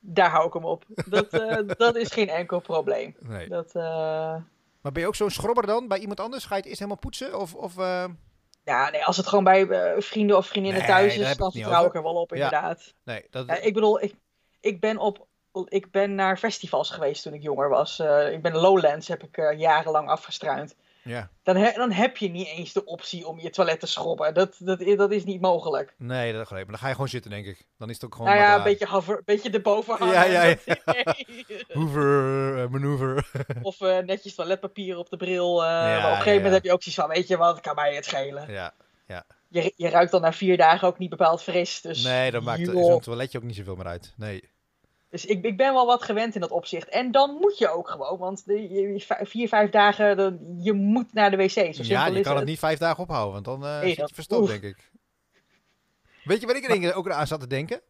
daar 0.00 0.30
hou 0.30 0.46
ik 0.46 0.52
hem 0.52 0.64
op. 0.64 0.84
Dat, 1.06 1.32
eh, 1.32 1.58
dat 1.76 1.96
is 1.96 2.12
geen 2.12 2.28
enkel 2.28 2.60
probleem. 2.60 3.16
Nee. 3.20 3.48
Dat, 3.48 3.74
eh, 3.74 3.82
Maar 4.80 4.92
ben 4.92 5.02
je 5.02 5.06
ook 5.06 5.14
zo'n 5.14 5.30
schrobber 5.30 5.66
dan 5.66 5.88
bij 5.88 5.98
iemand 5.98 6.20
anders? 6.20 6.44
Ga 6.44 6.50
je 6.54 6.56
het 6.60 6.66
eerst 6.66 6.78
helemaal 6.78 7.00
poetsen? 7.00 7.38
Of, 7.38 7.54
of 7.54 7.74
ja, 8.64 8.90
nee, 8.90 9.04
als 9.04 9.16
het 9.16 9.26
gewoon 9.26 9.44
bij 9.44 9.66
vrienden 10.02 10.36
of 10.36 10.46
vriendinnen 10.46 10.80
Nee, 10.80 10.90
thuis 10.90 11.16
is, 11.16 11.36
dan 11.36 11.52
vertrouw 11.52 11.86
ik 11.86 11.94
er 11.94 12.02
wel 12.02 12.14
op, 12.20 12.30
Ja. 12.30 12.36
inderdaad. 12.36 12.94
nee, 13.04 13.26
dat, 13.30 13.46
Ja, 13.46 13.54
ik 13.54 13.74
bedoel, 13.74 14.02
ik, 14.02 14.14
ik, 14.60 14.80
ben 14.80 14.98
op, 14.98 15.26
ik 15.68 15.90
ben 15.90 16.14
naar 16.14 16.36
festivals 16.38 16.90
geweest 16.90 17.22
toen 17.22 17.34
ik 17.34 17.42
jonger 17.42 17.68
was. 17.68 17.98
Eh, 17.98 18.32
ik 18.32 18.42
ben 18.42 18.56
Lowlands, 18.56 19.08
heb 19.08 19.22
ik 19.22 19.36
eh, 19.36 19.58
jarenlang 19.58 20.08
afgestruind. 20.08 20.74
ja. 21.02 21.30
Dan, 21.42 21.56
he- 21.56 21.72
dan 21.72 21.92
heb 21.92 22.16
je 22.16 22.28
niet 22.28 22.46
eens 22.46 22.72
de 22.72 22.84
optie 22.84 23.26
om 23.26 23.40
je 23.40 23.50
toilet 23.50 23.80
te 23.80 23.86
schrobben. 23.86 24.34
Dat, 24.34 24.56
dat, 24.96 25.10
is 25.10 25.24
niet 25.24 25.40
mogelijk. 25.40 25.94
Nee, 25.98 26.32
dat. 26.32 26.50
Maar 26.50 26.64
dan 26.66 26.78
ga 26.78 26.86
je 26.86 26.92
gewoon 26.92 27.08
zitten, 27.08 27.30
denk 27.30 27.46
ik. 27.46 27.66
Dan 27.78 27.88
is 27.88 27.94
het 27.94 28.04
ook 28.04 28.14
gewoon. 28.14 28.28
nou 28.28 28.40
ja, 28.40 28.56
een 28.56 28.62
beetje, 28.62 28.86
hover, 28.86 29.22
beetje 29.24 29.50
erboven 29.50 29.96
hangen. 29.96 30.14
Ja, 30.14 30.24
ja, 30.24 30.42
ja. 30.64 31.14
Hoover, 31.72 32.62
eh, 32.62 32.68
manoeuvre. 32.68 33.22
Of 33.62 33.80
eh, 33.80 33.98
netjes 33.98 34.34
toiletpapier 34.34 34.96
op 34.96 35.08
de 35.10 35.16
bril. 35.16 35.64
Ja, 35.64 35.70
maar 35.70 35.96
op 35.96 36.02
een 36.04 36.08
gegeven 36.16 36.24
ja, 36.32 36.34
moment 36.34 36.48
ja. 36.48 36.54
heb 36.54 36.64
je 36.64 36.72
ook 36.72 36.82
zoiets 36.82 37.00
van, 37.00 37.08
weet 37.08 37.28
je 37.28 37.36
wat, 37.36 37.60
kan 37.60 37.74
mij 37.74 37.94
het 37.94 38.04
schelen. 38.04 38.52
ja. 38.52 38.74
Je, 39.50 39.72
je 39.76 39.88
ruikt 39.88 40.10
dan 40.10 40.20
na 40.20 40.32
vier 40.32 40.56
dagen 40.56 40.88
ook 40.88 40.98
niet 40.98 41.10
bepaald 41.10 41.42
fris. 41.42 41.80
Dus, 41.80 42.02
Nee, 42.04 42.30
dat 42.30 42.42
maakt 42.42 42.64
zo'n 42.66 43.00
toiletje 43.00 43.38
ook 43.38 43.44
niet 43.44 43.56
zoveel 43.56 43.74
meer 43.76 43.86
uit. 43.86 44.14
Nee. 44.16 44.50
Dus 45.10 45.26
ik, 45.26 45.44
ik 45.44 45.56
ben 45.56 45.72
wel 45.72 45.86
wat 45.86 46.02
gewend 46.02 46.34
in 46.34 46.40
dat 46.40 46.50
opzicht. 46.50 46.88
En 46.88 47.10
dan 47.10 47.34
moet 47.40 47.58
je 47.58 47.68
ook 47.68 47.88
gewoon, 47.88 48.18
want 48.18 48.42
vier, 49.22 49.48
vijf 49.48 49.70
dagen, 49.70 50.16
dan, 50.16 50.38
je 50.58 50.72
moet 50.72 51.12
naar 51.12 51.30
de 51.30 51.36
wc. 51.36 51.74
Zo 51.74 51.82
Ja, 51.82 52.06
je 52.06 52.20
kan 52.20 52.36
het 52.36 52.44
niet 52.44 52.58
vijf 52.58 52.78
dagen 52.78 53.02
ophouden, 53.02 53.32
want 53.32 53.44
dan 53.44 53.64
eh 53.64 53.80
Nee, 53.80 53.94
zit 53.94 54.08
je 54.08 54.14
verstopt, 54.14 54.48
denk 54.48 54.62
ik. 54.62 54.90
Weet 56.24 56.40
je 56.40 56.46
wat 56.46 56.56
ik 56.56 56.84
er 56.84 56.94
ook 56.94 57.10
aan 57.10 57.26
zat 57.26 57.40
te 57.40 57.46
denken? 57.46 57.80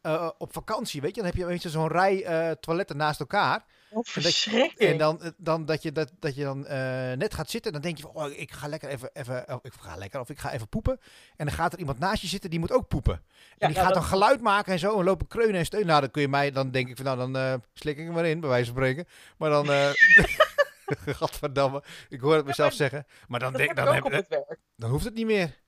Eh, 0.00 0.30
op 0.38 0.52
vakantie, 0.52 1.00
weet 1.00 1.14
je, 1.14 1.22
dan 1.22 1.30
heb 1.30 1.60
je, 1.60 1.68
zo'n 1.68 1.88
rij 1.88 2.24
eh, 2.24 2.50
toiletten 2.50 2.96
naast 2.96 3.20
elkaar. 3.20 3.64
Wat 3.90 4.06
En 4.14 4.22
dat- 4.22 4.22
verschrikking. 4.22 4.90
En 4.90 4.98
dan, 4.98 5.22
eh, 5.22 5.30
dan 5.36 5.64
dat 5.64 5.82
je, 5.82 5.92
dat, 5.92 6.12
dat 6.18 6.34
je 6.34 6.42
dan 6.42 6.66
eh, 6.66 6.78
net 7.12 7.34
gaat 7.34 7.50
zitten. 7.50 7.72
Dan 7.72 7.80
denk 7.80 7.96
je 7.96 8.02
van, 8.02 8.10
oh, 8.14 8.30
ik 8.30 8.52
ga 8.52 8.66
lekker 8.68 8.88
even, 8.88 9.10
even 9.12 9.44
of 9.54 9.64
ik 9.64 9.72
ga 9.80 9.96
lekker 9.96 10.20
of 10.20 10.30
ik 10.30 10.38
ga 10.38 10.52
even 10.52 10.68
poepen. 10.68 11.00
En 11.36 11.46
dan 11.46 11.54
gaat 11.54 11.72
er 11.72 11.78
iemand 11.78 11.98
naast 11.98 12.22
je 12.22 12.28
zitten 12.28 12.50
die 12.50 12.58
moet 12.58 12.72
ook 12.72 12.88
poepen. 12.88 13.14
En 13.14 13.22
Ja, 13.58 13.66
die 13.66 13.76
ja, 13.76 13.82
gaat 13.82 13.94
dan 13.94 14.02
geluid 14.02 14.40
maken 14.40 14.72
en 14.72 14.78
zo 14.78 14.98
en 14.98 15.04
lopen 15.04 15.26
kreunen 15.26 15.56
en 15.56 15.64
steunen. 15.64 15.88
Nou, 15.88 16.00
dan 16.00 16.10
kun 16.10 16.22
je 16.22 16.28
mij, 16.28 16.50
dan 16.50 16.70
denk 16.70 16.88
ik 16.88 16.96
van, 16.96 17.04
nou, 17.04 17.18
dan 17.18 17.36
eh, 17.36 17.54
slik 17.74 17.98
ik 17.98 18.04
hem 18.04 18.14
maar 18.14 18.26
in, 18.26 18.40
bij 18.40 18.48
wijze 18.48 18.64
van 18.72 18.74
spreken. 18.74 19.06
Maar 19.38 19.50
dan, 19.50 19.70
eh 19.70 19.90
gadverdamme, 21.20 21.82
ik 22.08 22.20
hoor 22.20 22.34
het 22.36 22.46
mezelf 22.46 22.68
maar 22.68 22.76
zeggen. 22.78 23.06
Maar 23.28 23.40
dan, 23.40 23.52
denk, 23.52 23.76
dan, 23.76 23.94
heb, 23.94 24.08
werk. 24.28 24.58
dan 24.76 24.90
hoeft 24.90 25.04
het 25.04 25.14
niet 25.14 25.26
meer. 25.26 25.64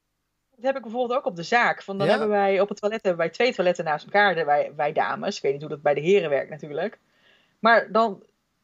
Dat 0.50 0.66
heb 0.66 0.76
ik 0.76 0.82
bijvoorbeeld 0.82 1.18
ook 1.18 1.26
op 1.26 1.36
de 1.36 1.42
zaak. 1.42 1.82
Van 1.82 1.98
dan 1.98 2.06
Ja? 2.06 2.12
hebben 2.12 2.30
wij 2.30 2.60
op 2.60 2.68
het 2.68 2.78
toilet 2.80 3.02
hebben 3.02 3.20
wij 3.20 3.30
twee 3.30 3.54
toiletten 3.54 3.84
naast 3.84 4.04
elkaar, 4.04 4.44
wij, 4.46 4.72
wij 4.76 4.92
dames. 4.92 5.36
Ik 5.36 5.42
weet 5.42 5.52
niet 5.52 5.60
hoe 5.60 5.70
dat 5.70 5.82
bij 5.82 5.94
de 5.94 6.00
heren 6.00 6.30
werkt 6.30 6.50
natuurlijk. 6.50 6.98
Maar 7.58 7.92
dan, 7.92 8.22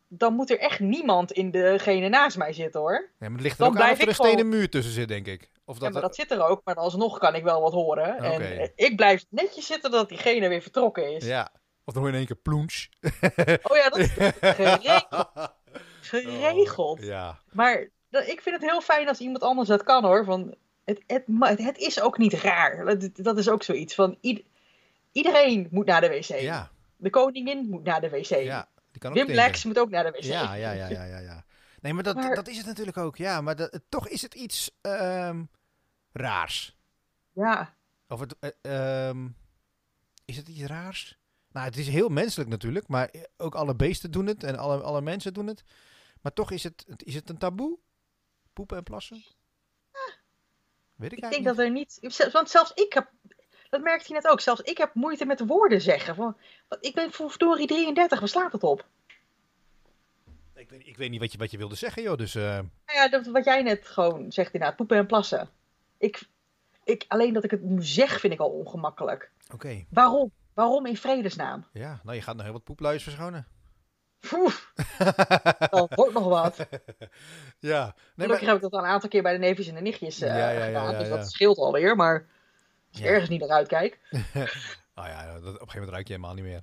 dan 0.09 0.35
moet 0.35 0.51
er 0.51 0.59
echt 0.59 0.81
niemand 0.81 1.33
in 1.33 1.51
degene 1.51 2.09
naast 2.09 2.37
mij 2.37 2.53
zitten 2.53 2.81
hoor. 2.81 3.11
Nee, 3.19 3.29
maar 3.31 3.31
het 3.31 3.41
ligt 3.41 3.59
er 3.59 3.65
Dan 3.65 3.75
ook 3.77 3.83
aan 3.83 3.91
of 3.93 4.01
er 4.01 4.09
een 4.09 4.15
stenen 4.15 4.49
muur 4.49 4.71
tussen 4.71 4.93
zit, 4.93 5.09
denk 5.09 5.27
ik. 5.27 5.51
Of 5.65 5.75
Ja, 5.75 5.81
dat, 5.81 5.93
maar 5.93 6.03
er- 6.03 6.09
dat 6.09 6.17
zit 6.17 6.31
er 6.31 6.47
ook, 6.47 6.61
maar 6.65 6.75
alsnog 6.75 7.19
kan 7.19 7.35
ik 7.35 7.43
wel 7.43 7.61
wat 7.61 7.73
horen. 7.73 8.17
En 8.19 8.33
Oké. 8.33 8.45
eh, 8.45 8.69
ik 8.75 8.97
blijf 8.97 9.25
netjes 9.29 9.67
zitten 9.67 9.91
dat 9.91 10.09
diegene 10.09 10.49
weer 10.49 10.63
vertrokken 10.63 11.15
is. 11.15 11.25
Ja, 11.27 11.53
of 11.85 11.95
dan 11.95 12.03
hoor 12.03 12.13
je 12.13 12.19
in 12.19 12.27
één 12.27 12.27
keer 12.27 12.43
ploens. 12.43 12.89
Oh 13.71 13.77
ja, 13.77 13.89
dat 13.89 13.99
is 13.99 14.11
geregeld. 14.41 15.29
geregeld. 16.01 16.99
Oh, 17.01 17.05
ja, 17.05 17.39
Maar 17.53 17.89
dat- 18.11 18.27
ik 18.27 18.41
vind 18.41 18.61
het 18.61 18.71
heel 18.71 18.81
fijn 18.81 19.09
als 19.09 19.19
iemand 19.19 19.43
anders 19.43 19.69
dat 19.69 19.83
kan 19.83 20.05
hoor. 20.05 20.25
Van, 20.25 20.55
het, 20.85 21.01
het, 21.57 21.79
is 21.79 22.01
ook 22.01 22.19
niet 22.19 22.33
raar. 22.33 22.85
Dat, 22.85 23.09
dat 23.13 23.39
is 23.39 23.49
ook 23.49 23.63
zoiets. 23.63 23.95
Van, 23.95 24.19
ied- 24.21 24.45
iedereen 25.13 25.69
moet 25.71 25.87
naar 25.87 26.01
de 26.01 26.09
wc. 26.09 26.25
ja, 26.41 26.71
De 26.97 27.11
koningin 27.11 27.67
moet 27.71 27.85
naar 27.85 28.01
de 28.01 28.09
wc. 28.11 28.25
ja. 28.27 28.69
Die 28.95 29.03
kan 29.03 29.11
ook 29.11 29.27
Wim. 29.27 29.35
Lex 29.35 29.65
moet 29.65 29.79
ook 29.79 29.91
naar 29.91 30.05
de 30.05 30.11
wc. 30.11 30.23
Ja, 30.23 30.55
ja, 30.55 30.71
ja, 30.71 30.89
ja, 30.89 31.05
ja, 31.05 31.19
ja. 31.19 31.45
Nee, 31.81 31.93
maar 31.93 32.03
dat, 32.03 32.15
Maar- 32.15 32.35
dat 32.35 32.49
is 32.49 32.57
het 32.57 32.67
natuurlijk 32.67 32.97
ook. 32.97 33.17
Ja, 33.17 33.41
maar 33.41 33.57
dat, 33.57 33.81
toch 33.89 34.09
is 34.09 34.23
het 34.23 34.35
iets 34.35 34.71
ehm, 34.81 35.45
raars. 36.13 36.77
Ja. 37.33 37.77
Of 38.09 38.21
het, 38.21 38.37
eh, 38.39 39.09
ehm, 39.09 39.29
is 40.25 40.37
het 40.37 40.49
iets 40.49 40.63
raars? 40.63 41.19
Nou, 41.49 41.67
het 41.67 41.77
is 41.77 41.89
heel 41.89 42.09
menselijk 42.09 42.51
natuurlijk, 42.51 42.89
maar 42.89 43.11
ook 43.37 43.55
alle 43.55 43.75
beesten 43.75 44.11
doen 44.11 44.27
het 44.27 44.45
en 44.45 44.57
alle, 44.57 44.83
alle 44.83 45.01
mensen 45.01 45.35
doen 45.35 45.47
het. 45.47 45.65
Maar 46.21 46.33
toch 46.33 46.51
is 46.51 46.63
het, 46.63 46.85
is 46.97 47.15
het 47.15 47.31
een 47.31 47.39
taboe? 47.39 47.79
Poepen 48.53 48.77
en 48.77 48.83
plassen? 48.83 49.25
Weet 50.95 51.13
ik, 51.13 51.19
Ik 51.19 51.21
denk 51.21 51.33
eigenlijk 51.33 51.57
dat 51.57 51.67
er 51.67 51.73
niet... 51.73 52.33
Want 52.33 52.51
zelfs 52.51 52.73
ik 52.75 52.93
heb... 52.93 53.11
Dat 53.75 53.83
merkte 53.83 54.09
je 54.09 54.15
net 54.15 54.27
ook. 54.29 54.41
Zelfs 54.41 54.61
ik 54.61 54.79
heb 54.79 54.95
moeite 54.95 55.27
met 55.27 55.39
de 55.39 55.47
woorden 55.47 55.81
zeggen. 55.81 56.15
Van, 56.15 56.37
ik 56.81 56.95
ben 56.95 57.13
voor 57.13 57.31
verdorie 57.31 57.67
33. 57.67 58.19
Waar 58.19 58.29
slaat 58.29 58.53
het 58.53 58.63
op? 58.63 58.87
Ik 60.55 60.71
weet, 60.71 60.87
ik 60.87 60.97
weet 60.97 61.11
niet 61.11 61.21
wat 61.21 61.33
je, 61.33 61.39
wat 61.39 61.51
je 61.51 61.59
wilde 61.59 61.75
zeggen, 61.75 62.03
joh. 62.03 62.17
Dus 62.17 62.35
eh, 62.35 62.43
Nou 62.43 62.69
ja, 62.87 63.09
dat, 63.09 63.27
wat 63.27 63.45
jij 63.45 63.63
net 63.63 63.87
gewoon 63.87 64.33
zegt 64.33 64.53
inderdaad. 64.53 64.77
Poepen 64.77 64.97
en 64.97 65.07
plassen. 65.07 65.49
Ik, 65.99 66.23
ik, 66.85 67.05
alleen 67.09 67.33
dat 67.33 67.45
ik 67.45 67.51
het 67.51 67.63
nu 67.63 67.83
zeg 67.83 68.21
vind 68.21 68.33
ik 68.33 68.41
al 68.41 68.51
ongemakkelijk. 68.51 69.31
oké. 69.53 69.85
Waarom? 69.91 70.31
Waarom 70.55 70.87
in 70.87 70.97
vredesnaam? 70.97 71.67
Ja, 71.73 72.01
nou, 72.03 72.17
je 72.17 72.23
gaat 72.23 72.35
nog 72.35 72.45
heel 72.45 72.53
wat 72.53 72.65
poepluis 72.65 73.03
verschonen. 73.03 73.47
Poef, 74.29 74.73
dat 75.71 75.95
wordt 75.95 76.13
nog 76.13 76.25
wat. 76.25 76.57
ja. 77.59 77.83
Nee, 77.85 77.93
maar, 78.15 78.27
Gelukkig 78.27 78.47
heb 78.47 78.57
ik 78.57 78.63
dat 78.63 78.73
al 78.73 78.79
een 78.79 78.85
aantal 78.85 79.09
keer 79.09 79.23
bij 79.23 79.33
de 79.33 79.39
neefjes 79.39 79.69
en 79.69 79.75
de 79.75 79.81
nichtjes 79.81 80.21
eh, 80.21 80.29
Ja, 80.29 80.51
ja, 80.51 80.65
ja, 80.65 80.67
gedaan. 80.67 80.99
dus 80.99 81.09
dat 81.09 81.31
scheelt 81.31 81.59
alweer. 81.59 81.97
Maar 81.97 82.27
als 82.95 83.03
Ja. 83.03 83.09
ergens 83.11 83.29
niet 83.31 83.41
naar 83.41 83.49
uitkijkt. 83.51 83.99
nou 84.95 85.09
ja, 85.09 85.33
dat, 85.33 85.39
op 85.41 85.45
een 85.45 85.51
gegeven 85.53 85.69
moment 85.75 85.91
ruik 85.93 86.07
je 86.07 86.13
helemaal 86.13 86.35
niet 86.35 86.45
meer. 86.45 86.63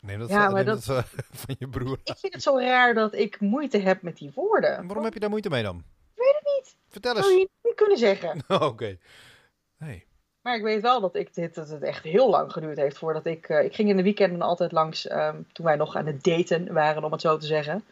Neem 0.00 0.18
dat, 0.18 0.28
Ja, 0.28 0.50
neem 0.50 0.64
dat- 0.64 0.84
dat, 0.84 0.96
eh, 0.96 1.04
van 1.44 1.56
je 1.58 1.68
broer. 1.68 1.98
Ik 2.04 2.16
vind 2.16 2.32
het 2.34 2.42
zo 2.42 2.58
raar 2.58 2.94
dat 2.94 3.14
ik 3.14 3.40
moeite 3.40 3.78
heb 3.78 4.02
met 4.02 4.16
die 4.16 4.32
woorden. 4.34 4.76
En 4.76 4.86
waarom 4.86 5.04
heb 5.04 5.14
je 5.14 5.20
daar 5.20 5.30
moeite 5.30 5.48
mee 5.50 5.62
dan? 5.62 5.84
weet 6.14 6.34
het 6.38 6.52
niet. 6.56 6.76
Vertel 6.88 7.14
Dat 7.14 7.24
zou 7.24 7.34
eens. 7.36 7.42
je 7.62 7.68
niet 7.68 7.74
kunnen 7.76 7.98
zeggen. 7.98 8.42
Oké. 8.70 8.98
Nee. 9.78 10.06
Maar 10.42 10.56
ik 10.56 10.62
weet 10.62 10.82
wel 10.82 11.00
dat, 11.00 11.14
ik 11.14 11.34
dit, 11.34 11.54
dat 11.54 11.68
het 11.68 11.82
echt 11.82 12.02
heel 12.04 12.30
lang 12.30 12.52
geduurd 12.52 12.76
heeft 12.76 12.98
voordat 12.98 13.26
ik... 13.26 13.48
eh, 13.48 13.64
ik 13.64 13.74
ging 13.74 13.88
in 13.88 13.96
de 13.96 14.02
weekenden 14.02 14.42
altijd 14.42 14.72
langs, 14.72 15.06
ehm, 15.06 15.42
toen 15.52 15.64
wij 15.66 15.76
nog 15.76 15.96
aan 15.96 16.06
het 16.06 16.24
daten 16.24 16.72
waren, 16.72 17.04
om 17.04 17.12
het 17.12 17.20
zo 17.20 17.36
te 17.36 17.46
zeggen. 17.46 17.84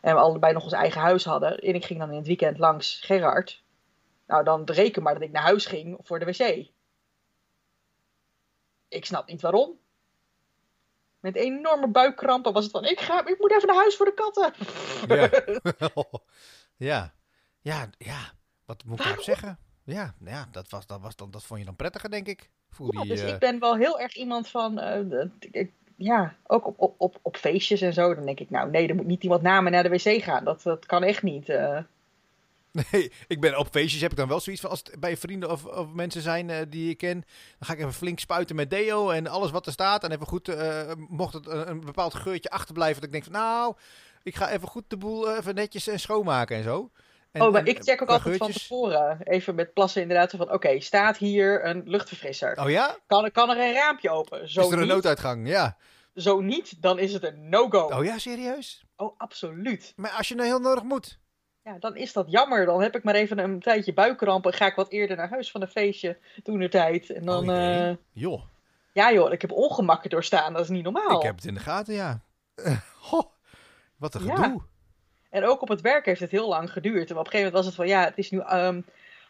En 0.00 0.14
we 0.14 0.20
allebei 0.20 0.52
nog 0.52 0.62
ons 0.62 0.72
eigen 0.72 1.00
huis 1.00 1.24
hadden. 1.24 1.58
En 1.58 1.74
ik 1.74 1.84
ging 1.84 1.98
dan 1.98 2.10
in 2.10 2.16
het 2.16 2.26
weekend 2.26 2.58
langs 2.58 3.00
Gerard. 3.00 3.62
Nou, 4.26 4.44
dan 4.44 4.62
reken 4.64 5.02
maar 5.02 5.14
dat 5.14 5.22
ik 5.22 5.32
naar 5.32 5.42
huis 5.42 5.66
ging 5.66 5.98
voor 6.02 6.18
de 6.18 6.24
wc. 6.24 6.66
Ik 8.94 9.04
snap 9.04 9.28
niet 9.28 9.40
waarom. 9.40 9.78
Met 11.20 11.36
enorme 11.36 11.88
buikkrampen 11.88 12.52
was 12.52 12.62
het 12.62 12.72
van, 12.72 12.84
ik, 12.84 13.00
ga, 13.00 13.26
ik 13.26 13.38
moet 13.38 13.52
even 13.52 13.66
naar 13.66 13.76
huis 13.76 13.96
voor 13.96 14.06
de 14.06 14.14
katten. 14.14 14.52
Ja. 15.08 15.30
ja. 16.90 17.12
Ja, 17.60 17.88
ja. 17.98 18.32
Wat 18.64 18.84
moet 18.84 18.98
ik 18.98 19.04
daarop 19.04 19.22
zeggen? 19.24 19.58
Ja, 19.84 20.14
ja 20.24 20.48
dat, 20.50 20.68
was, 20.70 20.86
dat, 20.86 21.00
was 21.00 21.16
dan, 21.16 21.30
dat 21.30 21.44
vond 21.44 21.60
je 21.60 21.66
dan 21.66 21.76
prettiger, 21.76 22.10
denk 22.10 22.26
ik. 22.26 22.50
Ja, 22.78 23.00
die, 23.00 23.08
dus 23.10 23.20
eh, 23.20 23.28
ik 23.28 23.38
ben 23.38 23.58
wel 23.60 23.76
heel 23.76 24.00
erg 24.00 24.14
iemand 24.14 24.48
van. 24.48 24.78
eh, 24.78 25.26
ik, 25.50 25.72
ja, 25.96 26.36
ook 26.46 26.66
op, 26.66 26.78
op, 26.80 26.94
op, 26.98 27.18
op 27.22 27.36
feestjes 27.36 27.80
en 27.80 27.92
zo. 27.92 28.14
Dan 28.14 28.24
denk 28.26 28.40
ik, 28.40 28.50
nou 28.50 28.70
nee, 28.70 28.88
er 28.88 28.94
moet 28.94 29.06
niet 29.06 29.22
iemand 29.22 29.42
na 29.42 29.60
me 29.60 29.70
naar 29.70 29.82
de 29.82 29.88
wc 29.88 30.22
gaan. 30.22 30.44
Dat, 30.44 30.62
dat 30.62 30.86
kan 30.86 31.02
echt 31.02 31.22
niet. 31.22 31.48
eh. 31.48 31.78
Nee, 32.90 33.12
ik 33.26 33.40
ben 33.40 33.58
op 33.58 33.68
feestjes 33.70 34.00
heb 34.00 34.10
ik 34.10 34.16
dan 34.16 34.28
wel 34.28 34.40
zoiets 34.40 34.62
van 34.62 34.70
als 34.70 34.78
het 34.78 35.00
bij 35.00 35.16
vrienden 35.16 35.50
of, 35.50 35.64
of 35.64 35.92
mensen 35.92 36.22
zijn 36.22 36.50
eh, 36.50 36.56
die 36.68 36.90
ik 36.90 36.96
ken, 36.96 37.24
dan 37.58 37.68
ga 37.68 37.72
ik 37.72 37.78
even 37.78 37.92
flink 37.92 38.18
spuiten 38.18 38.56
met 38.56 38.70
deo 38.70 39.10
en 39.10 39.26
alles 39.26 39.50
wat 39.50 39.66
er 39.66 39.72
staat 39.72 40.04
en 40.04 40.12
even 40.12 40.26
goed, 40.26 40.48
eh, 40.48 40.92
mocht 41.08 41.34
het 41.34 41.46
een, 41.46 41.68
een 41.68 41.80
bepaald 41.80 42.14
geurtje 42.14 42.50
achterblijven, 42.50 42.94
dat 42.94 43.04
ik 43.04 43.12
denk 43.12 43.24
van 43.24 43.32
nou, 43.32 43.74
ik 44.22 44.36
ga 44.36 44.50
even 44.50 44.68
goed 44.68 44.84
de 44.88 44.96
boel 44.96 45.30
eh, 45.30 45.36
even 45.38 45.54
netjes 45.54 45.86
en 45.86 46.00
schoonmaken 46.00 46.56
en 46.56 46.62
zo. 46.62 46.90
En, 47.32 47.42
oh, 47.42 47.52
maar 47.52 47.60
en, 47.60 47.66
ik 47.66 47.82
check 47.82 48.02
ook 48.02 48.08
altijd 48.08 48.36
van 48.36 48.50
tevoren. 48.50 49.18
Even 49.22 49.54
met 49.54 49.72
plassen 49.72 50.02
inderdaad. 50.02 50.30
Van, 50.30 50.52
oké, 50.52 50.80
staat 50.80 51.16
hier 51.16 51.64
een 51.64 51.82
luchtverfrisser? 51.84 52.60
Oh 52.60 52.70
ja? 52.70 52.96
Kan, 53.06 53.30
kan 53.30 53.50
er 53.50 53.58
een 53.58 53.72
raampje 53.72 54.10
open? 54.10 54.48
Zo 54.50 54.60
Is 54.60 54.66
er 54.66 54.72
een 54.72 54.78
niet, 54.78 54.88
nooduitgang? 54.88 55.48
Ja. 55.48 55.76
zo 56.14 56.40
niet, 56.40 56.82
dan 56.82 56.98
is 56.98 57.12
het 57.12 57.24
een 57.24 57.48
no-go. 57.48 57.86
Oh 57.86 58.04
ja, 58.04 58.18
serieus? 58.18 58.84
Oh, 58.96 59.14
absoluut. 59.18 59.92
Maar 59.96 60.10
als 60.10 60.28
je 60.28 60.34
nou 60.34 60.48
heel 60.48 60.58
nodig 60.58 60.82
moet. 60.82 61.18
Ja, 61.64 61.76
dan 61.78 61.96
is 61.96 62.12
dat 62.12 62.30
jammer. 62.30 62.66
Dan 62.66 62.82
heb 62.82 62.96
ik 62.96 63.04
maar 63.04 63.14
even 63.14 63.38
een 63.38 63.60
tijdje 63.60 63.92
buikkramp 63.92 64.46
en 64.46 64.52
ga 64.52 64.66
ik 64.66 64.74
wat 64.74 64.90
eerder 64.90 65.16
naar 65.16 65.28
huis 65.28 65.50
van 65.50 65.62
een 65.62 65.68
feestje 65.68 66.18
toen 66.42 66.58
de 66.58 66.68
tijd. 66.68 67.10
En 67.10 67.24
dan, 67.24 67.38
Oh 67.50 67.56
jee. 67.56 67.88
eh, 67.88 67.96
Joh, 68.12 68.42
ja 68.92 69.12
joh, 69.12 69.32
ik 69.32 69.40
heb 69.40 69.52
ongemakken 69.52 70.10
doorstaan. 70.10 70.52
Dat 70.52 70.62
is 70.62 70.68
niet 70.68 70.82
normaal. 70.84 71.16
ik 71.16 71.22
heb 71.22 71.36
het 71.36 71.44
in 71.44 71.54
de 71.54 71.60
gaten, 71.60 71.94
ja. 71.94 72.20
Goh, 73.00 73.30
wat 73.96 74.14
een 74.14 74.24
Ja. 74.24 74.34
gedoe. 74.36 74.62
En 75.30 75.44
ook 75.44 75.62
op 75.62 75.68
het 75.68 75.80
werk 75.80 76.04
heeft 76.04 76.20
het 76.20 76.30
heel 76.30 76.48
lang 76.48 76.72
geduurd. 76.72 77.10
En 77.10 77.16
op 77.18 77.24
een 77.24 77.30
gegeven 77.30 77.36
moment 77.52 77.54
was 77.54 77.66
het 77.66 77.74
van, 77.74 77.86
ja, 77.86 78.04
het 78.04 78.18
is 78.18 78.30
nu 78.30 78.38
ehm, 78.40 78.80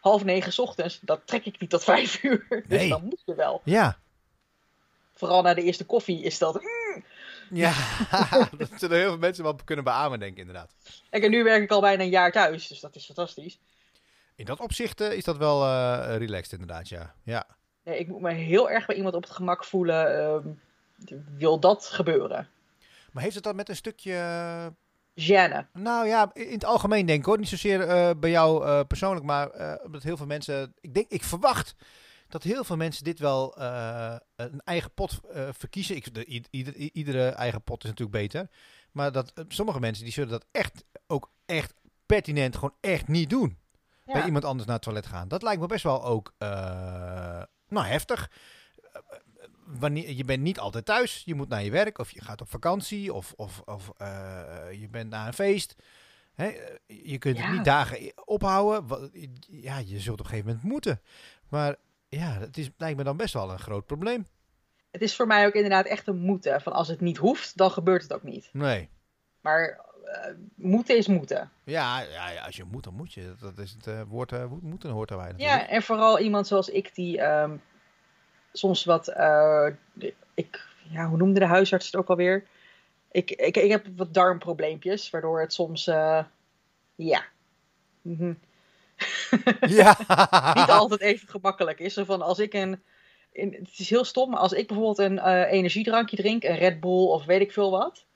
half 0.01 0.25
negen 0.25 0.53
's 0.53 0.59
ochtends. 0.59 1.01
Dat 1.01 1.21
trek 1.25 1.45
ik 1.45 1.61
niet 1.61 1.71
tot 1.71 1.85
vijf 1.85 2.23
uur. 2.25 2.47
Dus 2.49 2.63
Nee. 2.69 2.89
dan 2.89 3.05
moet 3.05 3.23
je 3.25 3.35
wel. 3.35 3.61
Ja. 3.65 3.99
Vooral 5.13 5.43
na 5.43 5.55
de 5.55 5.63
eerste 5.63 5.87
koffie 5.87 6.23
is 6.23 6.39
dat... 6.39 6.55
Ja, 7.51 7.73
dat 8.59 8.71
zullen 8.77 8.99
heel 8.99 9.09
veel 9.09 9.19
mensen 9.19 9.45
wel 9.45 9.57
kunnen 9.65 9.85
beamen, 9.85 10.19
denk 10.19 10.33
ik 10.33 10.39
inderdaad. 10.39 10.75
En 11.11 11.31
nu 11.31 11.45
werk 11.45 11.63
ik 11.63 11.71
al 11.71 11.81
bijna 11.81 12.03
een 12.03 12.09
jaar 12.09 12.33
thuis. 12.33 12.67
Dus 12.67 12.81
dat 12.81 12.97
is 12.97 13.05
fantastisch. 13.05 13.59
In 14.37 14.45
dat 14.45 14.61
opzicht 14.61 15.01
eh, 15.01 15.13
is 15.13 15.25
dat 15.25 15.37
wel 15.37 15.65
eh, 15.65 16.17
relaxed 16.17 16.53
inderdaad, 16.53 16.89
ja. 16.89 17.15
Ja. 17.23 17.47
Nee, 17.85 17.99
ik 17.99 18.09
moet 18.09 18.21
me 18.21 18.33
heel 18.33 18.71
erg 18.71 18.87
bij 18.87 18.97
iemand 18.97 19.15
op 19.15 19.23
het 19.23 19.33
gemak 19.33 19.65
voelen. 19.65 20.19
ehm, 20.19 20.49
wil 21.37 21.59
dat 21.61 21.87
gebeuren? 21.87 22.49
Maar 23.13 23.23
heeft 23.23 23.35
het 23.35 23.45
dan 23.45 23.57
met 23.57 23.69
een 23.69 23.77
stukje... 23.77 24.13
eh, 24.13 24.67
Gêne. 25.17 25.67
Nou 25.73 26.07
ja, 26.07 26.31
in 26.33 26.53
het 26.53 26.65
algemeen 26.65 27.07
denk 27.07 27.19
ik 27.19 27.25
hoor. 27.25 27.39
Niet 27.39 27.49
zozeer 27.49 28.19
bij 28.19 28.31
jou 28.31 28.85
persoonlijk, 28.85 29.25
maar 29.27 29.79
omdat 29.85 30.03
heel 30.03 30.17
veel 30.17 30.27
mensen... 30.27 30.75
Ik, 30.81 30.95
denk, 30.95 31.11
ik 31.11 31.25
verwacht 31.25 31.75
dat 32.35 32.43
heel 32.43 32.65
veel 32.65 32.77
mensen 32.77 33.05
dit 33.05 33.19
wel 33.19 33.57
eh, 33.57 34.17
een 34.37 34.61
eigen 34.65 34.95
pot 34.95 35.21
eh, 35.33 35.49
verkiezen. 35.53 35.97
Ik, 35.97 36.15
de, 36.15 36.47
ieder- 36.51 36.77
iedere 36.77 37.29
eigen 37.29 37.63
pot 37.63 37.85
is 37.85 37.91
natuurlijk 37.91 38.19
beter. 38.19 38.49
Maar 38.93 39.13
dat 39.13 39.33
eh, 39.33 39.45
sommige 39.49 39.81
mensen 39.81 40.05
die 40.05 40.13
zullen 40.13 40.31
dat 40.31 40.47
echt 40.51 40.85
ook 41.07 41.31
echt 41.47 41.75
pertinent 42.07 42.55
gewoon 42.55 42.75
echt 42.81 43.09
niet 43.09 43.31
doen. 43.31 43.59
Bij 44.05 44.25
iemand 44.25 44.45
anders 44.45 44.67
naar 44.67 44.75
het 44.75 44.85
toilet 44.85 45.07
gaan. 45.07 45.29
Dat 45.29 45.43
lijkt 45.43 45.61
me 45.61 45.67
best 45.67 45.83
wel 45.83 46.05
ook 46.05 46.35
nou, 47.69 47.87
heftig. 47.87 48.31
Wanneer, 49.67 50.11
je 50.13 50.25
bent 50.25 50.43
niet 50.43 50.59
altijd 50.59 50.85
thuis. 50.85 51.23
Je 51.25 51.35
moet 51.35 51.49
naar 51.49 51.65
je 51.65 51.71
werk 51.71 51.99
of 51.99 52.11
je 52.11 52.23
gaat 52.23 52.41
op 52.41 52.51
vakantie 52.51 53.13
of, 53.13 53.33
of, 53.37 53.61
of 53.65 53.93
je 54.73 54.89
bent 54.91 55.11
naar 55.11 55.27
een 55.27 55.35
feest. 55.35 55.75
Hè, 56.35 56.53
je 56.87 57.19
kunt 57.19 57.39
het 57.39 57.51
niet 57.51 57.65
dagen 57.65 58.13
ophouden. 58.25 59.11
Ja, 59.51 59.79
je 59.79 60.01
zult 60.01 60.21
op 60.21 60.25
een 60.25 60.31
gegeven 60.31 60.47
moment 60.51 60.65
moeten. 60.73 61.01
Maar 61.49 61.77
ja, 62.09 62.39
het 62.39 62.57
is, 62.57 62.71
lijkt 62.77 62.97
me 62.97 63.05
dan 63.05 63.17
best 63.17 63.35
wel 63.35 63.51
een 63.51 63.59
groot 63.59 63.87
probleem. 63.87 64.27
Het 64.91 65.03
is 65.03 65.17
voor 65.17 65.27
mij 65.27 65.47
ook 65.47 65.55
inderdaad 65.55 65.87
echt 65.87 66.07
een 66.07 66.19
moeten. 66.19 66.61
Van 66.61 66.73
als 66.73 66.89
het 66.89 67.01
niet 67.01 67.17
hoeft, 67.17 67.57
dan 67.57 67.71
gebeurt 67.71 68.03
het 68.03 68.13
ook 68.13 68.23
niet. 68.23 68.49
Nee. 68.53 68.89
Maar 69.41 69.85
eh, 70.05 70.33
moeten 70.55 70.97
is 70.97 71.07
moeten. 71.07 71.51
Ja, 71.65 72.01
ja, 72.01 72.31
ja, 72.31 72.45
als 72.45 72.57
je 72.57 72.65
moet, 72.65 72.85
dan 72.85 72.95
moet 72.95 73.13
je. 73.13 73.35
Dat 73.41 73.59
is 73.59 73.71
het 73.71 73.87
eh, 73.87 74.03
woord 74.09 74.33
eh, 74.33 74.45
moeten 74.61 74.91
hoort 74.91 75.11
erbij 75.11 75.27
Ja, 75.27 75.33
natuurlijk. 75.33 75.71
en 75.71 75.83
vooral 75.83 76.19
iemand 76.19 76.47
zoals 76.47 76.69
ik 76.69 76.95
die 76.95 77.21
ehm, 77.21 77.57
soms 78.53 78.85
wat... 78.85 79.09
ik, 80.35 80.67
ja, 80.91 81.09
hoe 81.09 81.17
noemde 81.17 81.41
de 81.41 81.47
huisarts 81.47 81.87
het 81.87 81.97
ook 81.97 82.09
alweer? 82.09 82.45
Ik, 83.11 83.31
ik, 83.31 83.57
ik 83.57 83.71
heb 83.71 83.87
wat 83.97 84.15
darmprobleempjes, 84.15 85.11
waardoor 85.11 85.41
het 85.41 85.53
soms... 85.53 85.85
ja... 86.95 87.25
Mhm. 88.03 88.33
Ja. 89.61 89.97
niet 90.61 90.71
altijd 90.71 91.01
even 91.01 91.29
gemakkelijk 91.29 91.79
is. 91.79 91.95
Zo 91.95 92.05
van 92.05 92.23
als 92.23 92.39
ik 92.39 92.53
een. 92.53 92.83
In, 93.33 93.53
het 93.53 93.79
is 93.79 93.91
heel 93.91 94.05
stom, 94.05 94.31
maar 94.31 94.41
als 94.41 94.53
ik 94.53 94.67
bijvoorbeeld 94.67 94.99
een 94.99 95.19
eh, 95.19 95.53
energiedrankje 95.53 96.17
drink, 96.17 96.45
een 96.45 96.57
Red 96.57 96.81
Bull 96.81 97.07
of 97.07 97.25
weet 97.25 97.41
ik 97.41 97.53
veel 97.53 97.71
wat. 97.71 98.07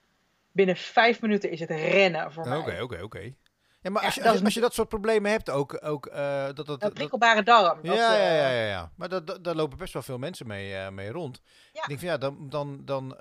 Binnen 0.51 0.75
vijf 0.75 1.21
minuten 1.21 1.51
is 1.51 1.59
het 1.59 1.69
rennen 1.69 2.31
voor 2.31 2.47
mij. 2.47 2.57
Oké, 2.57 2.81
oké, 2.81 3.01
oké. 3.01 3.33
Ja, 3.81 3.89
maar 3.89 4.01
Ja, 4.01 4.07
als, 4.07 4.15
je, 4.15 4.21
dat 4.21 4.29
als, 4.29 4.39
je, 4.39 4.45
als 4.45 4.53
je 4.53 4.59
dat 4.59 4.73
soort 4.73 4.89
problemen 4.89 5.31
hebt, 5.31 5.49
ook, 5.49 5.85
ook 5.85 6.05
eh, 6.05 6.45
dat, 6.53 6.65
dat, 6.65 6.83
Een 6.83 6.93
prikkelbare 6.93 7.43
darm. 7.43 7.79
ja, 7.81 7.89
dat, 7.89 7.97
ja, 7.97 8.15
eh, 8.15 8.37
ja, 8.37 8.49
ja, 8.49 8.67
ja. 8.67 8.91
Maar 8.95 9.09
dat, 9.09 9.27
dat, 9.27 9.43
daar 9.43 9.55
lopen 9.55 9.77
best 9.77 9.93
wel 9.93 10.01
veel 10.01 10.17
mensen 10.17 10.47
mee, 10.47 10.91
mee 10.91 11.11
rond. 11.11 11.41
Ja. 11.73 11.81
Ik 11.81 11.87
denk 11.87 11.99
van 11.99 12.09
ja, 12.09 12.17
dan, 12.17 12.49
dan, 12.49 12.85
dan, 12.85 13.17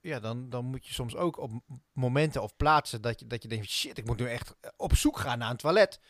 ja 0.00 0.20
dan, 0.20 0.50
dan 0.50 0.64
moet 0.64 0.86
je 0.86 0.92
soms 0.92 1.16
ook 1.16 1.38
op 1.38 1.50
momenten 1.92 2.42
of 2.42 2.56
plaatsen 2.56 3.02
dat 3.02 3.20
je, 3.20 3.26
dat 3.26 3.42
je 3.42 3.48
denkt, 3.48 3.66
shit, 3.66 3.98
ik 3.98 4.06
moet 4.06 4.18
nu 4.18 4.28
echt 4.28 4.54
op 4.76 4.94
zoek 4.94 5.18
gaan 5.18 5.38
naar 5.38 5.50
een 5.50 5.56
toilet. 5.56 6.00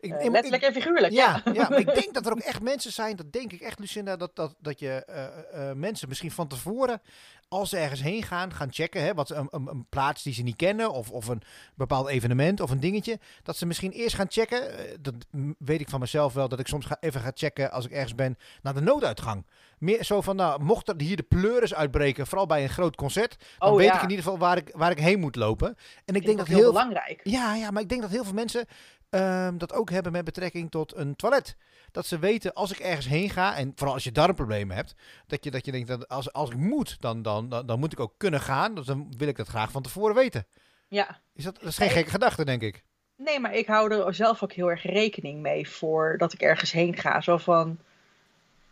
Ik, 0.00 0.12
eh, 0.12 0.24
ik- 0.24 0.30
letterlijk 0.30 0.62
en 0.62 0.72
figuurlijk. 0.72 1.12
ja, 1.12 1.40
Ja. 1.44 1.52
ja, 1.52 1.68
maar 1.68 1.78
ik 1.78 1.94
denk 2.00 2.14
dat 2.14 2.26
er 2.26 2.32
ook 2.32 2.38
echt 2.38 2.62
mensen 2.62 2.92
zijn, 2.92 3.16
dat 3.16 3.32
denk 3.32 3.52
ik 3.52 3.60
echt, 3.60 3.78
Lucinda, 3.78 4.16
dat, 4.16 4.36
dat, 4.36 4.54
dat 4.60 4.78
je 4.78 5.04
eh, 5.04 5.70
eh, 5.70 5.76
mensen 5.76 6.08
misschien 6.08 6.30
van 6.30 6.48
tevoren, 6.48 7.00
als 7.48 7.68
ze 7.70 7.76
ergens 7.76 8.02
heen 8.02 8.22
gaan, 8.22 8.52
gaan 8.52 8.72
checken, 8.72 9.02
hè, 9.02 9.14
wat, 9.14 9.30
een, 9.30 9.48
een, 9.50 9.66
een 9.68 9.86
plaats 9.88 10.22
die 10.22 10.32
ze 10.34 10.42
niet 10.42 10.56
kennen, 10.56 10.90
of, 10.92 11.10
of 11.10 11.26
een 11.28 11.42
bepaald 11.74 12.08
evenement 12.08 12.60
of 12.60 12.70
een 12.70 12.80
dingetje, 12.80 13.18
dat 13.42 13.56
ze 13.56 13.66
misschien 13.66 13.90
eerst 13.90 14.14
gaan 14.16 14.26
checken. 14.30 14.62
dat 15.00 15.14
weet 15.58 15.80
ik 15.80 15.88
van 15.88 16.00
mezelf 16.00 16.32
wel, 16.32 16.48
dat 16.48 16.58
ik 16.58 16.66
soms 16.66 16.86
ga, 16.86 16.96
even 17.00 17.20
ga 17.20 17.30
checken 17.34 17.70
als 17.70 17.84
ik 17.84 17.90
ergens 17.92 18.14
ben, 18.14 18.36
naar 18.62 18.74
de 18.74 18.80
nooduitgang. 18.80 19.46
Meer 19.78 20.04
zo 20.04 20.20
van, 20.20 20.36
nou, 20.36 20.62
mocht 20.62 20.88
er 20.88 20.94
hier 20.98 21.16
de 21.16 21.22
pleuris 21.22 21.74
uitbreken, 21.74 22.26
vooral 22.26 22.46
bij 22.46 22.62
een 22.62 22.68
groot 22.68 22.96
concert, 22.96 23.36
dan 23.58 23.70
Oh, 23.70 23.76
weet 23.76 23.86
ja. 23.86 23.94
ik 23.96 24.02
in 24.02 24.08
ieder 24.10 24.24
geval 24.24 24.38
waar 24.38 24.56
ik, 24.56 24.70
waar 24.74 24.90
ik 24.90 24.98
heen 24.98 25.20
moet 25.20 25.36
lopen. 25.36 25.76
En 26.04 26.14
ik 26.14 26.24
denk 26.24 26.38
dat 26.38 26.46
heel 26.46 26.56
heel 26.56 26.72
belangrijk. 26.72 27.20
ja, 27.22 27.54
ja, 27.54 27.70
maar 27.70 27.82
ik 27.82 27.88
denk 27.88 28.00
dat 28.02 28.10
heel 28.10 28.24
veel 28.24 28.34
mensen 28.34 28.66
ehm, 29.16 29.58
dat 29.58 29.72
ook 29.72 29.90
hebben 29.90 30.12
met 30.12 30.24
betrekking 30.24 30.70
tot 30.70 30.96
een 30.96 31.16
toilet. 31.16 31.56
Dat 31.92 32.06
ze 32.06 32.18
weten, 32.18 32.52
als 32.54 32.72
ik 32.72 32.78
ergens 32.78 33.06
heen 33.06 33.30
ga, 33.30 33.56
en 33.56 33.72
vooral 33.74 33.94
als 33.94 34.04
je 34.04 34.12
darmproblemen 34.12 34.76
hebt, 34.76 34.94
dat 35.26 35.44
je, 35.44 35.50
dat 35.50 35.64
je 35.64 35.72
denkt, 35.72 35.88
dat 35.88 36.08
als, 36.08 36.32
als 36.32 36.50
ik 36.50 36.56
moet, 36.56 37.00
dan, 37.00 37.22
dan, 37.22 37.48
dan, 37.48 37.66
dan 37.66 37.78
moet 37.78 37.92
ik 37.92 38.00
ook 38.00 38.14
kunnen 38.16 38.40
gaan. 38.40 38.74
Dus 38.74 38.86
dan 38.86 39.14
wil 39.16 39.28
ik 39.28 39.36
dat 39.36 39.48
graag 39.48 39.70
van 39.70 39.82
tevoren 39.82 40.14
weten. 40.14 40.46
Ja. 40.88 41.20
Is 41.34 41.44
dat, 41.44 41.54
dat 41.54 41.68
is 41.68 41.76
geen 41.76 41.86
Nee. 41.86 41.96
gekke 41.96 42.10
gedachte, 42.10 42.44
denk 42.44 42.62
ik. 42.62 42.84
Nee, 43.16 43.40
maar 43.40 43.54
ik 43.54 43.66
hou 43.66 43.92
er 43.92 44.14
zelf 44.14 44.42
ook 44.42 44.52
heel 44.52 44.70
erg 44.70 44.82
rekening 44.82 45.40
mee 45.40 45.68
voordat 45.68 46.32
ik 46.32 46.40
ergens 46.40 46.72
heen 46.72 46.96
ga. 46.96 47.20
Zo 47.20 47.36
van, 47.36 47.78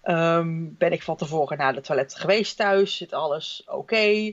ehm, 0.03 0.67
ben 0.79 0.93
ik 0.93 1.03
van 1.03 1.17
tevoren 1.17 1.59
naar 1.59 1.75
het 1.75 1.85
toilet 1.85 2.15
geweest 2.15 2.57
thuis? 2.57 2.97
Zit 2.97 3.13
alles 3.13 3.63
oké? 3.67 4.33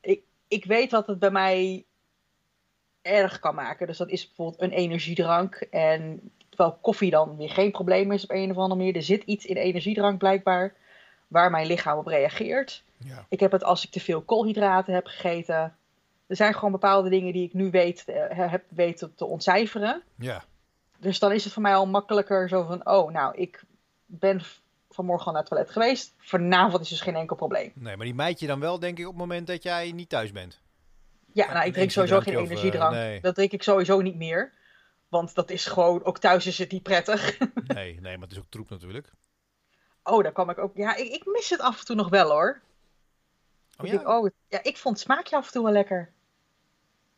Ik, 0.00 0.20
ik 0.48 0.64
weet 0.64 0.90
wat 0.90 1.06
het 1.06 1.18
bij 1.18 1.30
mij 1.30 1.84
erg 3.02 3.38
kan 3.38 3.54
maken. 3.54 3.86
Dus 3.86 3.98
dat 3.98 4.08
is 4.08 4.26
bijvoorbeeld 4.26 4.62
een 4.62 4.78
energiedrank. 4.78 5.54
En 5.70 6.30
terwijl 6.48 6.78
koffie 6.80 7.10
dan 7.10 7.36
weer 7.36 7.50
geen 7.50 7.70
probleem 7.70 8.12
is 8.12 8.22
op 8.22 8.30
een 8.30 8.50
of 8.50 8.56
andere 8.56 8.76
manier. 8.80 8.96
Er 8.96 9.02
zit 9.02 9.22
iets 9.22 9.44
in 9.44 9.56
energiedrank 9.56 10.18
blijkbaar 10.18 10.74
waar 11.28 11.50
mijn 11.50 11.66
lichaam 11.66 11.98
op 11.98 12.06
reageert. 12.06 12.82
Ja. 12.96 13.26
Ik 13.28 13.40
heb 13.40 13.52
het 13.52 13.64
als 13.64 13.84
ik 13.84 13.90
te 13.90 14.00
veel 14.00 14.20
koolhydraten 14.20 14.94
heb 14.94 15.06
gegeten. 15.06 15.76
Er 16.26 16.36
zijn 16.36 16.54
gewoon 16.54 16.72
bepaalde 16.72 17.08
dingen 17.08 17.32
die 17.32 17.46
ik 17.46 17.54
nu 17.54 17.70
weet, 17.70 18.04
eh, 18.04 18.50
heb 18.50 18.64
weten 18.68 19.14
te 19.14 19.24
ontcijferen. 19.24 20.02
Ja. 20.14 20.44
Dus 20.98 21.18
dan 21.18 21.32
is 21.32 21.44
het 21.44 21.52
voor 21.52 21.62
mij 21.62 21.74
al 21.74 21.86
makkelijker 21.86 22.48
zo 22.48 22.62
van, 22.62 22.86
oh, 22.86 23.12
nou, 23.12 23.36
ik 23.36 23.62
ben 24.06 24.40
vanmorgen 24.90 25.26
al 25.26 25.32
naar 25.32 25.40
het 25.40 25.50
toilet 25.50 25.70
geweest. 25.70 26.14
Vanavond 26.18 26.82
is 26.82 26.88
dus 26.88 27.00
geen 27.00 27.16
enkel 27.16 27.36
probleem. 27.36 27.72
Nee, 27.74 27.96
maar 27.96 28.06
die 28.06 28.14
mijt 28.14 28.40
je 28.40 28.46
dan 28.46 28.60
wel, 28.60 28.78
denk 28.78 28.98
ik, 28.98 29.04
op 29.04 29.10
het 29.10 29.20
moment 29.20 29.46
dat 29.46 29.62
jij 29.62 29.92
niet 29.92 30.08
thuis 30.08 30.32
bent. 30.32 30.60
Ja, 31.32 31.52
nou, 31.52 31.66
ik 31.66 31.72
drink 31.72 31.90
sowieso 31.90 32.20
geen 32.20 32.36
of, 32.36 32.42
eh, 32.42 32.50
energiedrank. 32.50 32.92
nee. 32.92 33.20
Dat 33.20 33.34
drink 33.34 33.52
ik 33.52 33.62
sowieso 33.62 34.00
niet 34.00 34.16
meer. 34.16 34.52
Want 35.08 35.34
dat 35.34 35.50
is 35.50 35.66
gewoon, 35.66 36.04
ook 36.04 36.18
thuis 36.18 36.46
is 36.46 36.58
het 36.58 36.72
niet 36.72 36.82
prettig. 36.82 37.38
Nee, 37.74 38.00
nee, 38.00 38.18
maar 38.18 38.28
het 38.28 38.32
is 38.32 38.38
ook 38.38 38.50
troep 38.50 38.70
natuurlijk. 38.70 39.12
Oh, 40.02 40.22
daar 40.22 40.32
kwam 40.32 40.50
ik 40.50 40.58
ook. 40.58 40.76
Ja, 40.76 40.96
ik, 40.96 41.12
ik 41.12 41.26
mis 41.26 41.50
het 41.50 41.60
af 41.60 41.78
en 41.78 41.84
toe 41.84 41.96
nog 41.96 42.08
wel 42.08 42.30
hoor. 42.30 42.60
Oh, 43.78 43.86
ik 43.86 43.92
ja? 43.92 43.96
denk, 43.98 44.08
oh, 44.08 44.30
ja, 44.48 44.62
ik 44.62 44.76
vond 44.76 44.96
het 44.96 45.04
smaakje 45.04 45.36
af 45.36 45.46
en 45.46 45.52
toe 45.52 45.62
wel 45.64 45.72
lekker. 45.72 46.12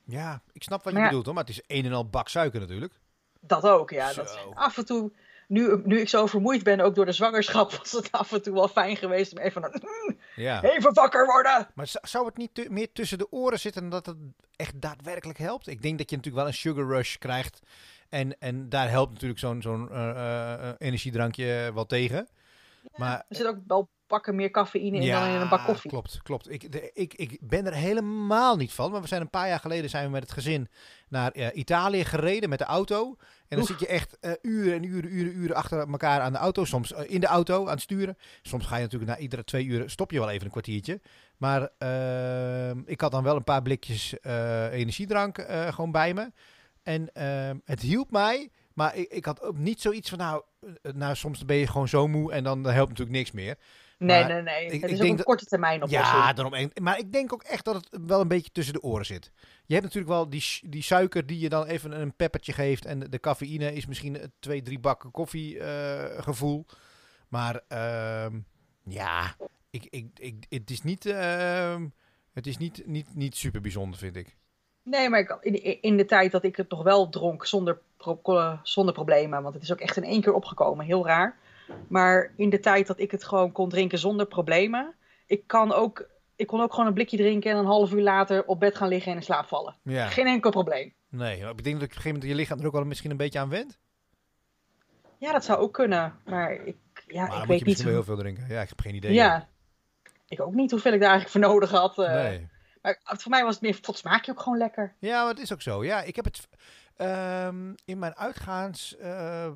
ja, 0.04 0.42
ik 0.52 0.62
snap 0.62 0.82
wat 0.84 0.92
je 0.92 0.98
Maar 0.98 1.08
bedoelt 1.08 1.24
hoor, 1.24 1.34
maar 1.34 1.44
het 1.44 1.52
is 1.52 1.62
een 1.66 1.84
en 1.84 1.92
al 1.92 2.08
bak 2.08 2.28
suiker 2.28 2.60
natuurlijk. 2.60 3.00
Dat 3.40 3.66
ook, 3.66 3.90
ja. 3.90 4.12
Dat, 4.12 4.38
af 4.54 4.78
en 4.78 4.84
toe, 4.84 5.12
nu, 5.52 5.80
nu 5.84 6.00
ik 6.00 6.08
zo 6.08 6.26
vermoeid 6.26 6.62
ben, 6.62 6.80
ook 6.80 6.94
door 6.94 7.06
de 7.06 7.12
zwangerschap, 7.12 7.70
was 7.78 7.92
het 7.92 8.12
af 8.12 8.32
en 8.32 8.42
toe 8.42 8.54
wel 8.54 8.68
fijn 8.68 8.96
geweest 8.96 9.32
om 9.32 9.38
even, 9.38 9.64
een- 9.64 10.18
Ja. 10.36 10.62
even 10.62 10.94
wakker 10.94 11.26
worden. 11.26 11.66
Maar 11.74 11.90
zou 12.02 12.26
het 12.26 12.36
niet 12.36 12.68
meer 12.70 12.92
tussen 12.92 13.18
de 13.18 13.32
oren 13.32 13.60
zitten 13.60 13.82
en 13.82 13.88
dat 13.90 14.06
het 14.06 14.16
echt 14.56 14.80
daadwerkelijk 14.80 15.38
helpt? 15.38 15.66
Ik 15.66 15.82
denk 15.82 15.98
dat 15.98 16.10
je 16.10 16.16
natuurlijk 16.16 16.44
wel 16.44 16.52
een 16.52 16.58
sugar 16.58 16.86
rush 16.96 17.16
krijgt. 17.16 17.60
En, 18.08 18.38
en 18.38 18.68
daar 18.68 18.88
helpt 18.90 19.12
natuurlijk 19.12 19.40
zo'n 19.40 19.62
zo'n 19.62 19.90
eh, 19.90 20.08
eh, 20.52 20.74
energiedrankje 20.78 21.70
wel 21.74 21.86
tegen. 21.86 22.28
Maar 22.96 23.24
Er 23.28 23.36
zit 23.36 23.46
ook 23.46 23.58
wel 23.66 23.88
pakken 24.12 24.34
meer 24.34 24.50
cafeïne 24.50 24.98
in 24.98 25.10
dan 25.10 25.28
in 25.28 25.40
een 25.40 25.48
bak 25.48 25.64
koffie. 25.64 25.90
klopt, 25.90 26.20
klopt. 26.22 26.50
Ik, 26.50 26.72
de, 26.72 26.90
ik, 26.94 27.14
ik 27.14 27.38
ben 27.40 27.66
er 27.66 27.74
helemaal 27.74 28.56
niet 28.56 28.72
van. 28.72 28.90
Maar 28.90 29.00
we 29.00 29.06
zijn 29.06 29.20
een 29.20 29.30
paar 29.30 29.48
jaar 29.48 29.60
geleden 29.60 29.90
zijn 29.90 30.04
we 30.04 30.10
met 30.10 30.22
het 30.22 30.32
gezin 30.32 30.68
naar 31.08 31.30
eh, 31.30 31.46
Italië 31.52 32.04
gereden 32.04 32.48
met 32.48 32.58
de 32.58 32.64
auto. 32.64 33.16
En 33.48 33.58
dan 33.58 33.58
Oef. 33.58 33.66
zit 33.66 33.80
je 33.80 33.86
echt 33.86 34.18
eh, 34.20 34.32
uren 34.42 34.74
en 34.74 34.82
uren, 34.82 35.14
uren, 35.14 35.36
uren 35.36 35.56
achter 35.56 35.78
elkaar 35.78 36.20
aan 36.20 36.32
de 36.32 36.38
auto. 36.38 36.64
Soms 36.64 36.92
eh, 36.92 37.10
in 37.10 37.20
de 37.20 37.26
auto 37.26 37.66
aan 37.66 37.72
het 37.72 37.80
sturen. 37.80 38.18
Soms 38.42 38.66
ga 38.66 38.76
je 38.76 38.82
natuurlijk 38.82 39.10
na 39.10 39.18
iedere 39.18 39.44
twee 39.44 39.64
uur 39.64 39.90
stop 39.90 40.10
je 40.10 40.18
wel 40.18 40.30
even 40.30 40.44
een 40.44 40.50
kwartiertje. 40.50 41.00
Maar 41.36 41.68
ehm, 41.78 42.80
ik 42.84 43.00
had 43.00 43.10
dan 43.10 43.22
wel 43.22 43.36
een 43.36 43.44
paar 43.44 43.62
blikjes 43.62 44.14
energiedrank 44.70 45.46
gewoon 45.48 45.92
bij 45.92 46.14
me. 46.14 46.32
En 46.82 47.12
ehm, 47.12 47.56
het 47.64 47.80
hielp 47.80 48.10
mij. 48.10 48.50
Maar 48.74 48.96
ik, 48.96 49.10
ik 49.10 49.24
had 49.24 49.42
ook 49.42 49.58
niet 49.58 49.80
zoiets 49.80 50.08
van, 50.08 50.18
nou, 50.18 50.42
nou, 50.94 51.14
soms 51.14 51.44
ben 51.44 51.56
je 51.56 51.66
gewoon 51.66 51.88
zo 51.88 52.08
moe 52.08 52.32
en 52.32 52.44
dan 52.44 52.64
helpt 52.64 52.88
natuurlijk 52.88 53.16
niks 53.16 53.30
meer. 53.30 53.56
Nee, 54.06 54.24
nee, 54.24 54.42
nee. 54.42 54.64
ik- 54.66 54.72
het 54.80 54.90
ik 54.90 54.96
is 54.96 55.02
ook 55.02 55.08
een 55.10 55.16
dat- 55.16 55.24
korte 55.26 55.44
termijn 55.44 55.82
oplossing. 55.82 56.04
Ja, 56.22 56.32
daarom. 56.32 56.54
En- 56.54 56.70
Maar 56.82 56.98
ik 56.98 57.12
denk 57.12 57.32
ook 57.32 57.42
echt 57.42 57.64
dat 57.64 57.74
het 57.74 57.88
wel 58.06 58.20
een 58.20 58.28
beetje 58.28 58.50
tussen 58.52 58.74
de 58.74 58.82
oren 58.82 59.06
zit. 59.06 59.30
Je 59.66 59.72
hebt 59.74 59.82
natuurlijk 59.86 60.12
wel 60.12 60.28
die, 60.28 60.44
die 60.64 60.82
suiker 60.82 61.26
die 61.26 61.38
je 61.38 61.48
dan 61.48 61.66
even 61.66 62.00
een 62.00 62.16
peppertje 62.16 62.52
geeft. 62.52 62.84
En 62.84 62.98
de, 63.00 63.18
cafeïne 63.20 63.72
is 63.74 63.86
misschien 63.86 64.32
twee, 64.38 64.62
drie 64.62 64.78
bakken 64.78 65.10
koffie 65.10 65.58
eh, 65.58 66.22
gevoel. 66.22 66.66
Maar 67.28 67.60
ehm, 67.68 68.38
ja, 68.84 69.36
ik, 69.70 69.86
ik, 69.90 70.06
ik, 70.18 70.44
het 70.48 70.70
is 70.70 70.82
niet, 70.82 71.06
ehm, 71.06 71.86
het 72.32 72.46
is 72.46 72.56
niet, 72.56 72.82
niet, 72.86 73.14
niet 73.14 73.36
super 73.36 73.60
bijzonder, 73.60 73.98
vind 73.98 74.16
ik. 74.16 74.36
Nee, 74.84 75.08
maar 75.08 75.20
ik, 75.20 75.36
in, 75.40 75.82
in 75.82 75.96
de 75.96 76.04
tijd 76.04 76.32
dat 76.32 76.44
ik 76.44 76.56
het 76.56 76.70
nog 76.70 76.82
wel 76.82 77.08
dronk 77.08 77.46
zonder, 77.46 77.78
pro- 77.96 78.58
zonder 78.62 78.94
problemen, 78.94 79.42
want 79.42 79.54
het 79.54 79.62
is 79.62 79.72
ook 79.72 79.80
echt 79.80 79.96
in 79.96 80.04
één 80.04 80.20
keer 80.20 80.32
opgekomen, 80.32 80.84
heel 80.86 81.06
raar. 81.06 81.38
Maar 81.88 82.32
in 82.36 82.50
de 82.50 82.60
tijd 82.60 82.86
dat 82.86 82.98
ik 83.00 83.10
het 83.10 83.24
gewoon 83.24 83.52
kon 83.52 83.68
drinken 83.68 83.98
zonder 83.98 84.26
problemen, 84.26 84.94
ik, 85.26 85.46
kan 85.46 85.72
ook, 85.72 86.08
ik 86.36 86.46
kon 86.46 86.60
ook 86.60 86.70
gewoon 86.72 86.86
een 86.86 86.94
blikje 86.94 87.16
drinken 87.16 87.50
en 87.50 87.56
een 87.56 87.64
half 87.64 87.92
uur 87.92 88.02
later 88.02 88.44
op 88.44 88.60
bed 88.60 88.76
gaan 88.76 88.88
liggen 88.88 89.10
en 89.12 89.16
in 89.18 89.24
slaap 89.24 89.46
vallen. 89.46 89.76
Ja, 89.82 90.06
Geen 90.06 90.26
enkel 90.26 90.50
probleem. 90.50 90.94
nee. 91.08 91.36
Ik 91.36 91.40
denk 91.40 91.54
dat 91.54 91.64
op 91.64 91.64
een 91.80 91.80
gegeven 91.80 92.10
moment 92.12 92.28
je 92.28 92.34
lichaam 92.34 92.58
er 92.60 92.66
ook 92.66 92.72
wel 92.72 92.84
misschien 92.84 93.10
een 93.10 93.16
beetje 93.16 93.38
aan 93.38 93.48
went. 93.48 93.78
Ja, 95.18 95.32
dat 95.32 95.44
zou 95.44 95.58
ook 95.60 95.72
kunnen, 95.72 96.18
maar 96.24 96.52
ik, 96.52 96.76
ja, 97.06 97.26
maar 97.26 97.42
ik 97.42 97.48
weet 97.48 97.58
je 97.58 97.64
niet 97.64 97.82
hoe... 97.82 97.90
heel 97.92 98.04
veel 98.04 98.16
drinken. 98.16 98.46
Ja, 98.48 98.60
ik 98.62 98.68
heb 98.68 98.80
geen 98.80 98.94
idee. 98.94 99.12
Ja, 99.12 99.48
ik 100.28 100.40
ook 100.40 100.54
niet 100.54 100.70
hoeveel 100.70 100.92
ik 100.92 101.00
daar 101.00 101.10
eigenlijk 101.10 101.44
voor 101.44 101.52
nodig 101.54 101.70
had. 101.70 101.98
eh. 101.98 102.14
Nee. 102.14 102.48
Maar 102.82 102.98
voor 103.04 103.30
mij 103.30 103.44
was 103.44 103.54
het 103.54 103.62
meer, 103.62 103.80
tot 103.80 103.98
smaak 103.98 104.24
je 104.24 104.30
ook 104.32 104.40
gewoon 104.40 104.58
lekker. 104.58 104.94
Ja, 104.98 105.20
maar 105.20 105.30
het 105.32 105.42
is 105.42 105.52
ook 105.52 105.62
zo. 105.62 105.84
Ja, 105.84 106.02
ik 106.02 106.16
heb 106.16 106.24
het 106.24 106.48
ehm, 106.96 107.72
in 107.84 107.98
mijn 107.98 108.16
uitgaans 108.16 108.96
eh, 108.96 109.50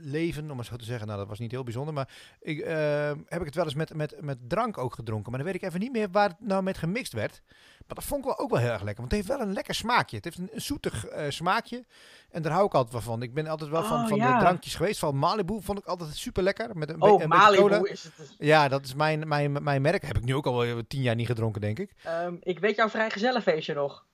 leven, 0.00 0.50
om 0.50 0.58
het 0.58 0.66
zo 0.66 0.76
te 0.76 0.84
zeggen, 0.84 1.06
nou 1.06 1.18
dat 1.18 1.28
was 1.28 1.38
niet 1.38 1.50
heel 1.50 1.64
bijzonder, 1.64 1.94
maar 1.94 2.08
ik, 2.40 2.60
ehm, 2.60 3.18
heb 3.26 3.40
ik 3.40 3.46
het 3.46 3.54
wel 3.54 3.64
eens 3.64 3.74
met, 3.74 3.94
met, 3.94 4.16
met 4.20 4.38
drank 4.48 4.78
ook 4.78 4.94
gedronken. 4.94 5.30
Maar 5.30 5.40
dan 5.40 5.52
weet 5.52 5.62
ik 5.62 5.68
even 5.68 5.80
niet 5.80 5.92
meer 5.92 6.10
waar 6.10 6.28
het 6.28 6.40
nou 6.40 6.62
met 6.62 6.78
gemixt 6.78 7.12
werd. 7.12 7.42
Maar 7.86 7.96
dat 7.96 8.04
vond 8.04 8.20
ik 8.20 8.26
wel 8.26 8.38
ook 8.38 8.50
wel 8.50 8.60
heel 8.60 8.70
erg 8.70 8.82
lekker, 8.82 9.00
want 9.00 9.12
het 9.12 9.20
heeft 9.20 9.38
wel 9.38 9.46
een 9.46 9.52
lekker 9.52 9.74
smaakje. 9.74 10.16
Het 10.16 10.24
heeft 10.24 10.38
een, 10.38 10.48
een 10.52 10.60
zoetig 10.60 11.06
eh, 11.06 11.30
smaakje 11.30 11.84
en 12.30 12.42
daar 12.42 12.52
hou 12.52 12.66
ik 12.66 12.74
altijd 12.74 12.92
wel 12.92 13.02
van. 13.02 13.22
Ik 13.22 13.34
ben 13.34 13.46
altijd 13.46 13.70
wel 13.70 13.84
van, 13.84 14.00
Oh, 14.02 14.08
van 14.08 14.18
ja. 14.18 14.38
de 14.38 14.44
drankjes 14.44 14.74
geweest. 14.74 14.98
Van 14.98 15.16
Malibu 15.16 15.62
vond 15.62 15.78
ik 15.78 15.84
altijd 15.84 16.16
super 16.16 16.42
lekker. 16.42 16.76
Met 16.76 16.90
een, 16.90 17.02
Oh, 17.02 17.22
een 17.22 17.28
cola. 17.28 17.36
Malibu 17.36 17.88
is 17.88 18.04
het. 18.04 18.34
Ja, 18.38 18.68
dat 18.68 18.84
is 18.84 18.94
mijn, 18.94 19.28
mijn, 19.28 19.62
mijn 19.62 19.82
merk. 19.82 20.06
Heb 20.06 20.16
ik 20.16 20.24
nu 20.24 20.34
ook 20.34 20.46
al 20.46 20.64
eh, 20.64 20.78
tien 20.88 21.02
jaar 21.02 21.14
niet 21.14 21.26
gedronken, 21.26 21.60
denk 21.60 21.78
ik. 21.78 21.94
Ehm, 22.02 22.36
ik 22.40 22.58
weet 22.58 22.76
jouw 22.76 22.88
vrijgezellenfeestje 22.88 23.74
nog. 23.74 24.06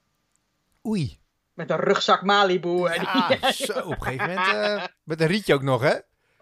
Oei. 0.87 1.21
Met 1.55 1.71
een 1.71 1.81
rugzak 1.81 2.23
Malibu. 2.23 2.87
En 2.87 3.03
Ja, 3.03 3.53
zo, 3.53 3.73
op 3.73 3.91
een 3.91 4.03
gegeven 4.03 4.29
moment 4.29 4.47
eh, 4.47 4.85
met 5.05 5.21
een 5.21 5.27
rietje 5.27 5.55
ook 5.55 5.63
nog, 5.63 5.83
hè? 5.83 5.95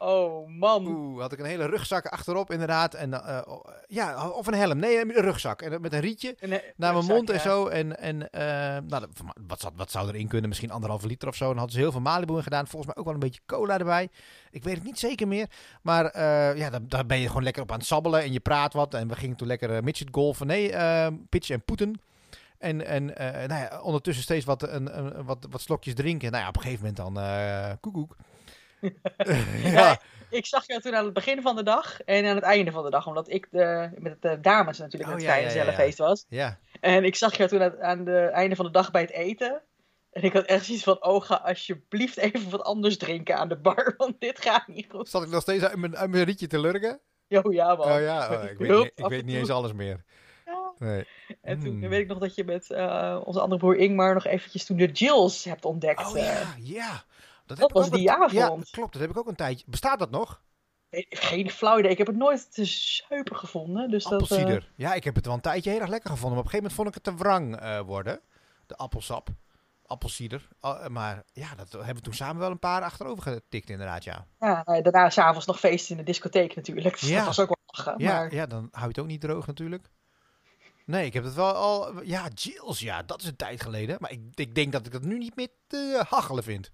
Oh 0.03 0.49
man. 0.49 0.87
Oeh, 0.87 1.21
had 1.21 1.33
ik 1.33 1.39
een 1.39 1.45
hele 1.45 1.67
rugzak 1.67 2.07
achterop 2.07 2.51
inderdaad. 2.51 2.95
En, 2.95 3.25
eh, 3.25 3.41
oh, 3.47 3.65
ja, 3.87 4.29
of 4.29 4.47
een 4.47 4.55
helm. 4.55 4.79
Nee, 4.79 5.01
een 5.01 5.11
rugzak. 5.11 5.63
En, 5.63 5.81
met 5.81 5.93
een 5.93 6.01
rietje 6.01 6.37
Een, 6.39 6.53
eh, 6.53 6.59
naar 6.77 6.93
mijn 6.93 6.95
rugzak, 6.95 7.17
mond 7.17 7.31
en 7.31 7.41
zo. 7.41 7.67
En, 7.67 7.99
en 7.99 8.31
eh, 8.31 8.43
nou, 8.89 9.07
wat, 9.47 9.61
zou, 9.61 9.73
wat 9.77 9.91
zou 9.91 10.09
erin 10.09 10.29
kunnen? 10.29 10.49
Misschien 10.49 10.71
anderhalve 10.71 11.07
liter 11.07 11.29
of 11.29 11.35
zo. 11.37 11.51
En 11.51 11.57
hadden 11.57 11.73
ze 11.73 11.79
heel 11.79 11.93
veel 11.93 12.01
Malibu 12.01 12.37
in 12.37 12.43
gedaan. 12.43 12.67
Volgens 12.67 12.87
mij 12.87 12.97
ook 12.97 13.05
wel 13.05 13.15
een 13.15 13.21
beetje 13.21 13.41
cola 13.47 13.79
erbij. 13.79 14.09
Ik 14.51 14.65
weet 14.65 14.75
het 14.75 14.85
niet 14.85 14.99
zeker 14.99 15.29
meer. 15.29 15.47
Maar 15.83 16.05
eh, 16.07 16.57
ja, 16.57 16.71
daar, 16.71 16.89
daar 16.89 17.07
ben 17.07 17.19
je 17.21 17.27
gewoon 17.27 17.43
lekker 17.43 17.63
op 17.63 17.73
aan 17.73 17.79
het 17.79 17.87
sabbelen. 17.87 18.23
En 18.23 18.33
je 18.33 18.41
praat 18.41 18.73
wat. 18.73 18.95
En 18.95 19.09
we 19.09 19.17
gingen 19.17 19.37
toen 19.37 19.49
lekker 19.49 19.85
midget 19.85 20.09
golfen. 20.11 20.47
Nee, 20.47 20.73
eh, 20.73 21.07
pitchen 21.29 21.55
en 21.55 21.65
poeten. 21.65 22.01
En, 22.61 22.87
en 22.87 23.17
eh, 23.17 23.49
nou 23.49 23.61
ja, 23.61 23.81
ondertussen 23.83 24.25
steeds 24.25 24.45
wat, 24.45 24.63
een, 24.63 24.99
een, 24.99 25.25
wat, 25.25 25.47
wat 25.51 25.61
slokjes 25.61 25.95
drinken. 25.95 26.31
Nou 26.31 26.43
ja, 26.43 26.49
op 26.49 26.57
een 26.57 26.63
gegeven 26.63 26.87
moment 26.87 27.15
dan 27.15 27.25
eh 27.25 27.73
koekoek. 27.81 28.17
Ja, 29.63 30.01
ik 30.31 30.47
zag 30.47 30.67
jou 30.67 30.81
toen 30.81 30.95
aan 30.95 31.05
het 31.05 31.15
begin 31.15 31.43
van 31.43 31.57
de 31.57 31.63
dag 31.63 32.01
en 32.01 32.27
aan 32.27 32.35
het 32.35 32.45
einde 32.45 32.71
van 32.71 32.85
de 32.85 32.91
dag. 32.91 33.07
Omdat 33.07 33.31
ik 33.31 33.49
de, 33.51 33.91
met 33.99 34.23
de 34.23 34.41
dames 34.41 34.79
natuurlijk 34.79 35.11
Oh, 35.11 35.17
het 35.17 35.25
ja, 35.25 35.35
ja, 35.35 35.35
vrijgezellenfeest 35.35 35.99
was. 35.99 36.27
ja. 36.29 36.59
En 36.81 37.05
ik 37.05 37.17
zag 37.17 37.37
jou 37.37 37.49
toen 37.49 37.63
aan, 37.63 37.83
aan 37.83 38.07
het 38.07 38.33
einde 38.33 38.57
van 38.57 38.65
de 38.65 38.71
dag 38.71 38.91
bij 38.91 39.01
het 39.01 39.11
eten. 39.11 39.63
En 40.11 40.23
ik 40.23 40.33
had 40.33 40.45
echt 40.45 40.65
zoiets 40.65 40.85
van, 40.85 41.05
oh 41.05 41.23
ga 41.23 41.35
alsjeblieft 41.35 42.17
even 42.17 42.51
wat 42.51 42.63
anders 42.63 42.97
drinken 42.97 43.37
aan 43.37 43.49
de 43.49 43.57
bar. 43.57 43.95
Want 43.97 44.21
dit 44.21 44.41
gaat 44.41 44.67
niet 44.67 44.87
goed. 44.91 45.09
Zat 45.09 45.23
ik 45.23 45.29
nog 45.29 45.43
steeds 45.43 45.65
uit 45.65 45.77
mijn, 45.77 45.97
uit 45.97 46.11
mijn 46.11 46.25
rietje 46.25 46.47
te 46.47 46.61
lurken? 46.61 47.01
Jo, 47.27 47.43
ja 47.53 47.75
man. 47.75 47.93
Oh 47.93 48.01
ja, 48.01 48.31
oh, 48.31 48.45
ik 48.51 48.59
weet, 48.59 48.93
ik 48.95 49.07
weet 49.07 49.25
niet 49.25 49.37
eens 49.37 49.51
alles 49.51 49.73
meer. 49.73 50.05
Ja. 50.81 50.87
Nee. 50.87 51.07
En 51.43 51.61
toen 51.61 51.75
Mm. 51.75 51.89
weet 51.89 52.01
ik 52.01 52.07
nog 52.09 52.19
dat 52.19 52.35
je 52.35 52.45
met 52.45 52.71
eh, 52.71 53.21
onze 53.25 53.41
andere 53.41 53.61
broer 53.61 53.77
Ingmar 53.77 54.15
nog 54.15 54.25
eventjes 54.27 54.65
toen 54.65 54.77
de 54.77 54.87
Jills 54.93 55.45
hebt 55.45 55.65
ontdekt. 55.65 56.07
Oh 56.11 56.19
eh. 56.19 56.25
ja, 56.25 56.55
ja. 56.59 57.03
Dat, 57.47 57.59
Dat 57.59 57.73
was 57.73 57.91
die 57.91 57.99
een- 57.99 58.29
Ja, 58.33 58.45
avond. 58.45 58.71
klopt. 58.71 58.93
Dat 58.93 59.01
heb 59.03 59.11
ik 59.11 59.17
ook 59.19 59.29
een 59.29 59.35
tijdje. 59.35 59.65
Bestaat 59.69 59.99
dat 59.99 60.11
nog? 60.11 60.43
Geen 61.11 61.51
flauw 61.51 61.79
idee. 61.79 61.91
Ik 61.91 61.99
heb 61.99 62.07
het 62.07 62.17
nooit 62.17 62.55
te 62.55 62.65
zuipen 62.65 63.37
gevonden. 63.37 63.91
Dus 63.91 64.03
dat, 64.05 64.13
eh, 64.13 64.19
Appelsieder. 64.19 64.73
Ja, 64.77 64.95
ik 64.95 65.05
heb 65.05 65.15
het 65.15 65.25
wel 65.27 65.35
een 65.35 65.41
tijdje 65.41 65.71
heel 65.71 65.81
erg 65.81 65.89
lekker 65.91 66.11
gevonden. 66.11 66.37
Maar 66.39 66.47
op 66.47 66.53
een 66.53 66.61
gegeven 66.61 66.77
moment 66.77 66.95
vond 66.95 67.07
ik 67.07 67.13
het 67.15 67.19
te 67.19 67.25
wrang 67.25 67.83
worden. 67.87 68.21
De 68.67 68.77
appelsap. 68.77 69.29
Appelsieder. 69.87 70.49
Ah, 70.61 70.87
maar 70.87 71.23
ja, 71.33 71.55
dat 71.57 71.73
hebben 71.73 71.95
we 71.95 72.01
toen 72.01 72.13
samen 72.15 72.39
wel 72.41 72.51
een 72.51 72.59
paar 72.59 72.83
achterover 72.83 73.23
getikt 73.23 73.71
inderdaad, 73.71 74.05
ja. 74.05 74.27
ja, 74.41 74.63
nou, 74.65 74.83
daarna 74.83 75.11
s'avonds 75.11 75.47
nog 75.47 75.59
feest 75.59 75.91
in 75.91 75.97
de 75.97 76.03
discotheek 76.03 76.55
natuurlijk. 76.57 77.01
Dus 77.01 77.09
Ja. 77.09 77.17
dat 77.17 77.27
was 77.27 77.41
ook 77.41 77.47
wel 77.49 77.57
lachen. 77.67 77.95
Ja, 78.05 78.13
Maar 78.13 78.35
ja, 78.35 78.47
dan 78.47 78.69
hou 78.71 78.83
je 78.83 78.89
het 78.89 78.99
ook 78.99 79.07
niet 79.07 79.21
droog 79.21 79.47
natuurlijk. 79.47 79.91
Nee, 80.91 81.07
ik 81.07 81.13
heb 81.13 81.25
het 81.25 81.35
wel 81.35 81.53
al... 81.53 82.03
Ja, 82.03 82.29
Jills, 82.35 82.81
ja, 82.81 83.03
dat 83.03 83.21
is 83.23 83.27
een 83.27 83.37
tijd 83.37 83.63
geleden. 83.63 83.97
Maar 84.01 84.11
ik, 84.11 84.21
ik 84.35 84.55
denk 84.55 84.73
dat 84.73 84.87
ik 84.87 84.93
dat 84.93 85.03
nu 85.03 85.19
niet 85.19 85.37
meer 85.37 85.49
te 85.67 86.05
hachelen 86.09 86.43
vind. 86.43 86.71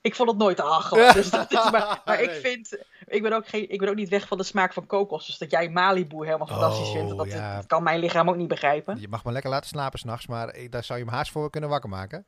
ik 0.00 0.14
vond 0.14 0.28
het 0.28 0.38
nooit 0.38 0.56
te 0.56 0.62
hachelen. 0.62 1.14
Dus 1.14 1.30
dat 1.30 1.52
is 1.52 1.70
maar, 1.70 2.02
maar 2.04 2.20
ik 2.20 2.30
vind... 2.30 2.78
Ik 3.06 3.22
ben, 3.22 3.32
ook 3.32 3.48
geen, 3.48 3.70
ik 3.70 3.78
ben 3.78 3.88
ook 3.88 3.94
niet 3.94 4.08
weg 4.08 4.28
van 4.28 4.38
de 4.38 4.44
smaak 4.44 4.72
van 4.72 4.86
kokos. 4.86 5.26
Dus 5.26 5.38
dat 5.38 5.50
jij 5.50 5.68
Malibu 5.68 6.24
helemaal 6.24 6.46
fantastisch 6.46 6.88
Oh, 6.88 6.94
vindt. 6.94 7.16
Dat, 7.16 7.26
ja. 7.26 7.56
dat 7.56 7.66
kan 7.66 7.82
mijn 7.82 8.00
lichaam 8.00 8.28
ook 8.28 8.36
niet 8.36 8.48
begrijpen. 8.48 9.00
Je 9.00 9.08
mag 9.08 9.24
me 9.24 9.32
lekker 9.32 9.50
laten 9.50 9.68
slapen 9.68 9.98
s'nachts, 9.98 10.26
maar 10.26 10.56
daar 10.70 10.84
zou 10.84 10.98
je 10.98 11.04
me 11.04 11.10
haast 11.10 11.30
voor 11.30 11.50
kunnen 11.50 11.70
wakker 11.70 11.90
maken. 11.90 12.26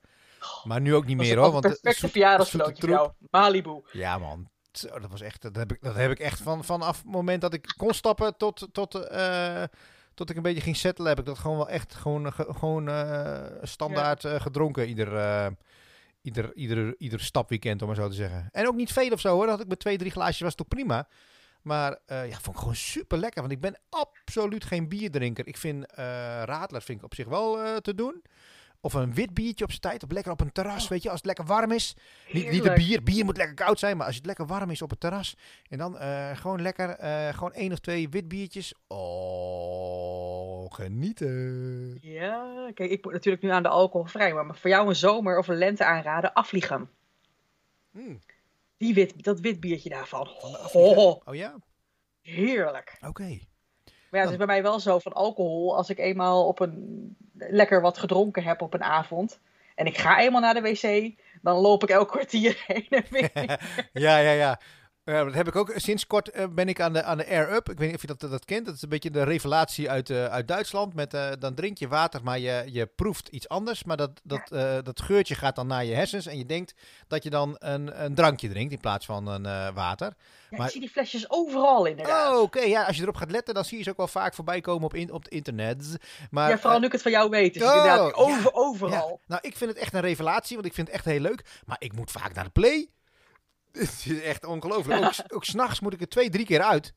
Maar 0.64 0.80
nu 0.80 0.94
ook 0.94 1.06
niet 1.06 1.18
Dat 1.18 1.26
meer 1.26 1.38
hoor. 1.38 1.52
Want 1.52 1.64
het 1.64 1.80
perfecte 1.80 2.44
zoete 2.44 2.74
voor 2.80 2.88
jou. 2.88 3.10
Malibu. 3.30 3.82
Ja 3.92 4.18
man, 4.18 4.48
Zo, 4.72 4.98
dat 4.98 5.10
was 5.10 5.20
echt, 5.20 5.42
dat 5.42 5.56
heb 5.56 5.72
ik, 5.72 5.82
dat 5.82 5.94
heb 5.94 6.10
ik 6.10 6.18
echt 6.18 6.40
van, 6.40 6.64
vanaf 6.64 6.96
het 6.96 7.06
moment 7.12 7.40
dat 7.40 7.54
ik 7.54 7.74
kon 7.76 7.94
stappen 7.94 8.36
tot, 8.36 8.68
tot, 8.72 8.94
eh, 8.94 9.62
tot 10.18 10.30
ik 10.30 10.36
een 10.36 10.42
beetje 10.42 10.60
ging 10.60 10.76
settelen, 10.76 11.08
heb 11.10 11.18
ik 11.18 11.24
dat 11.24 11.38
gewoon 11.38 11.56
wel 11.56 11.68
echt 11.68 11.94
gewoon, 11.94 12.26
eh, 12.26 12.32
ge- 12.32 12.54
gewoon 12.54 12.88
eh, 12.88 13.42
standaard 13.62 14.24
eh, 14.24 14.40
gedronken. 14.40 14.86
Ieder, 14.88 15.16
eh, 15.16 15.46
ieder, 16.22 16.54
ieder, 16.54 16.94
ieder 16.98 17.20
stapweekend, 17.20 17.80
om 17.82 17.86
maar 17.86 17.96
zo 17.96 18.08
te 18.08 18.14
zeggen. 18.14 18.48
En 18.52 18.66
ook 18.68 18.74
niet 18.74 18.92
veel 18.92 19.10
of 19.12 19.20
zo 19.20 19.32
hoor. 19.34 19.40
Dat 19.42 19.50
had 19.50 19.60
ik 19.60 19.68
met 19.68 19.78
twee, 19.78 19.98
drie 19.98 20.10
glaasjes, 20.10 20.40
was 20.40 20.54
toch 20.54 20.68
prima. 20.68 21.08
Maar 21.62 21.98
ja, 22.06 22.30
vond 22.30 22.46
ik 22.56 22.56
gewoon 22.58 22.74
super 22.76 23.18
lekker. 23.18 23.40
Want 23.40 23.52
ik 23.52 23.60
ben 23.60 23.78
absoluut 23.90 24.64
geen 24.64 24.88
bierdrinker. 24.88 25.46
Ik 25.46 25.56
vind 25.56 25.84
Radler 26.44 26.82
vind 26.82 26.98
ik 26.98 27.04
op 27.04 27.14
zich 27.14 27.26
wel 27.26 27.80
te 27.80 27.94
doen. 27.94 28.22
Of 28.80 28.92
een 28.94 29.14
wit 29.14 29.34
biertje 29.34 29.64
op 29.64 29.70
zijn 29.70 29.80
tijd. 29.82 30.02
Op 30.02 30.12
lekker 30.12 30.32
op 30.32 30.40
een 30.40 30.52
terras, 30.52 30.84
Oh. 30.84 30.90
weet 30.90 31.02
je, 31.02 31.08
als 31.08 31.16
het 31.16 31.26
lekker 31.26 31.44
warm 31.44 31.72
is. 31.72 31.96
Niet, 32.32 32.50
niet 32.50 32.62
de 32.62 32.72
bier. 32.72 33.02
Bier 33.02 33.24
moet 33.24 33.36
lekker 33.36 33.54
koud 33.54 33.78
zijn. 33.78 33.96
Maar 33.96 34.06
als 34.06 34.16
het 34.16 34.26
lekker 34.26 34.46
warm 34.46 34.70
is 34.70 34.82
op 34.82 34.90
het 34.90 35.00
terras. 35.00 35.36
En 35.68 35.78
dan 35.78 35.98
eh, 35.98 36.36
gewoon 36.36 36.62
lekker, 36.62 36.90
eh, 36.90 37.28
gewoon 37.34 37.52
één 37.52 37.72
of 37.72 37.78
twee 37.78 38.08
wit 38.08 38.28
biertjes. 38.28 38.74
Oh, 38.86 40.72
genieten. 40.74 41.98
Ja, 42.00 42.70
kijk, 42.74 42.90
ik 42.90 43.04
moet 43.04 43.12
natuurlijk 43.12 43.42
nu 43.42 43.50
aan 43.50 43.62
de 43.62 43.68
alcoholvrij. 43.68 44.32
Maar 44.32 44.56
voor 44.56 44.70
jou 44.70 44.88
een 44.88 44.96
zomer 44.96 45.38
of 45.38 45.48
een 45.48 45.56
lente 45.58 45.84
aanraden, 45.84 46.32
afvliegen. 46.32 46.90
Mm, 47.90 48.20
Die 48.76 48.94
wit, 48.94 49.24
dat 49.24 49.40
wit 49.40 49.60
biertje 49.60 49.88
daarvan. 49.88 50.26
Afrika. 50.40 50.78
Oh, 50.78 51.20
Oh 51.24 51.34
ja? 51.34 51.54
heerlijk. 52.22 52.96
Oké. 53.06 53.38
Maar 54.10 54.20
ja, 54.20 54.26
het 54.26 54.30
is 54.30 54.36
bij 54.36 54.46
mij 54.46 54.62
wel 54.62 54.80
zo 54.80 54.98
van 54.98 55.12
alcohol. 55.12 55.76
Als 55.76 55.90
ik 55.90 55.98
eenmaal 55.98 56.46
op 56.46 56.60
een 56.60 57.16
lekker 57.32 57.80
wat 57.80 57.98
gedronken 57.98 58.44
heb 58.44 58.62
op 58.62 58.74
een 58.74 58.82
avond. 58.82 59.40
En 59.74 59.86
ik 59.86 59.98
ga 59.98 60.20
eenmaal 60.20 60.40
naar 60.40 60.54
de 60.54 60.60
wc. 60.60 61.14
Dan 61.42 61.56
loop 61.56 61.82
ik 61.82 61.88
elk 61.88 62.08
kwartier 62.08 62.62
heen 62.66 62.86
en 62.88 63.04
weer. 63.10 63.30
Ja, 63.92 64.18
ja, 64.18 64.30
ja. 64.30 64.60
Ja, 65.08 65.24
dat 65.24 65.34
heb 65.34 65.48
ik 65.48 65.56
ook. 65.56 65.72
Sinds 65.76 66.06
kort 66.06 66.30
eh, 66.30 66.44
ben 66.50 66.68
ik 66.68 66.80
aan 66.80 66.92
de, 66.92 67.02
aan 67.02 67.18
de 67.18 67.26
Air 67.26 67.52
Up. 67.52 67.68
Ik 67.70 67.78
weet 67.78 67.86
niet 67.86 67.96
of 67.96 68.00
je 68.00 68.06
dat, 68.06 68.20
dat 68.30 68.44
kent. 68.44 68.66
Dat 68.66 68.74
is 68.74 68.82
een 68.82 68.88
beetje 68.88 69.10
de 69.10 69.22
revelatie 69.22 69.90
uit, 69.90 70.10
eh, 70.10 70.24
uit 70.24 70.48
Duitsland. 70.48 70.94
Met, 70.94 71.14
eh, 71.14 71.30
dan 71.38 71.54
drink 71.54 71.78
je 71.78 71.88
water, 71.88 72.20
maar 72.22 72.38
je, 72.38 72.64
je 72.66 72.86
proeft 72.86 73.28
iets 73.28 73.48
anders. 73.48 73.84
Maar 73.84 73.96
dat, 73.96 74.20
dat, 74.22 74.50
eh, 74.52 74.76
dat 74.82 75.00
geurtje 75.02 75.34
gaat 75.34 75.56
dan 75.56 75.66
naar 75.66 75.84
je 75.84 75.94
hersens. 75.94 76.26
En 76.26 76.38
je 76.38 76.46
denkt 76.46 76.74
dat 77.06 77.22
je 77.22 77.30
dan 77.30 77.56
een, 77.58 78.04
een 78.04 78.14
drankje 78.14 78.48
drinkt 78.48 78.72
in 78.72 78.80
plaats 78.80 79.06
van 79.06 79.26
een 79.26 79.46
eh, 79.46 79.68
water. 79.74 80.12
Ja, 80.50 80.56
Maar- 80.56 80.66
Ik 80.66 80.72
zie 80.72 80.80
die 80.80 80.90
flesjes 80.90 81.30
overal 81.30 81.86
inderdaad. 81.86 82.32
Oh, 82.34 82.40
oké. 82.42 82.60
Ja, 82.60 82.84
als 82.84 82.96
je 82.96 83.02
erop 83.02 83.16
gaat 83.16 83.30
letten, 83.30 83.54
dan 83.54 83.64
zie 83.64 83.78
je 83.78 83.84
ze 83.84 83.90
ook 83.90 83.96
wel 83.96 84.08
vaak 84.08 84.34
voorbij 84.34 84.60
komen 84.60 84.84
op, 84.84 84.94
in, 84.94 85.12
op 85.12 85.22
het 85.24 85.32
internet. 85.32 85.96
Maar, 86.30 86.48
ja, 86.50 86.56
vooral 86.56 86.74
eh, 86.74 86.80
nu 86.80 86.86
ik 86.86 86.92
het 86.92 87.02
van 87.02 87.10
jou 87.10 87.30
weet. 87.30 87.54
Dus 87.54 87.62
oh, 87.62 87.68
inderdaad, 87.68 87.98
ja. 88.16 88.22
over, 88.22 88.52
overal. 88.54 89.08
Ja, 89.08 89.16
nou, 89.26 89.40
ik 89.48 89.56
vind 89.56 89.70
het 89.70 89.78
echt 89.80 89.94
een 89.94 90.00
revelatie, 90.00 90.56
want 90.56 90.68
ik 90.68 90.74
vind 90.74 90.86
het 90.86 90.96
echt 90.96 91.04
heel 91.04 91.20
leuk. 91.20 91.44
Maar 91.64 91.76
ik 91.80 91.92
moet 91.92 92.10
vaak 92.10 92.34
naar 92.34 92.44
de 92.44 92.50
play. 92.50 92.88
Het 93.86 94.06
is 94.06 94.20
echt 94.20 94.44
ongelooflijk. 94.44 95.04
Ook, 95.04 95.32
ook 95.36 95.44
s'nachts 95.44 95.80
moet 95.80 95.92
ik 95.92 96.00
er 96.00 96.08
twee, 96.08 96.30
drie 96.30 96.46
keer 96.46 96.62
uit. 96.62 96.94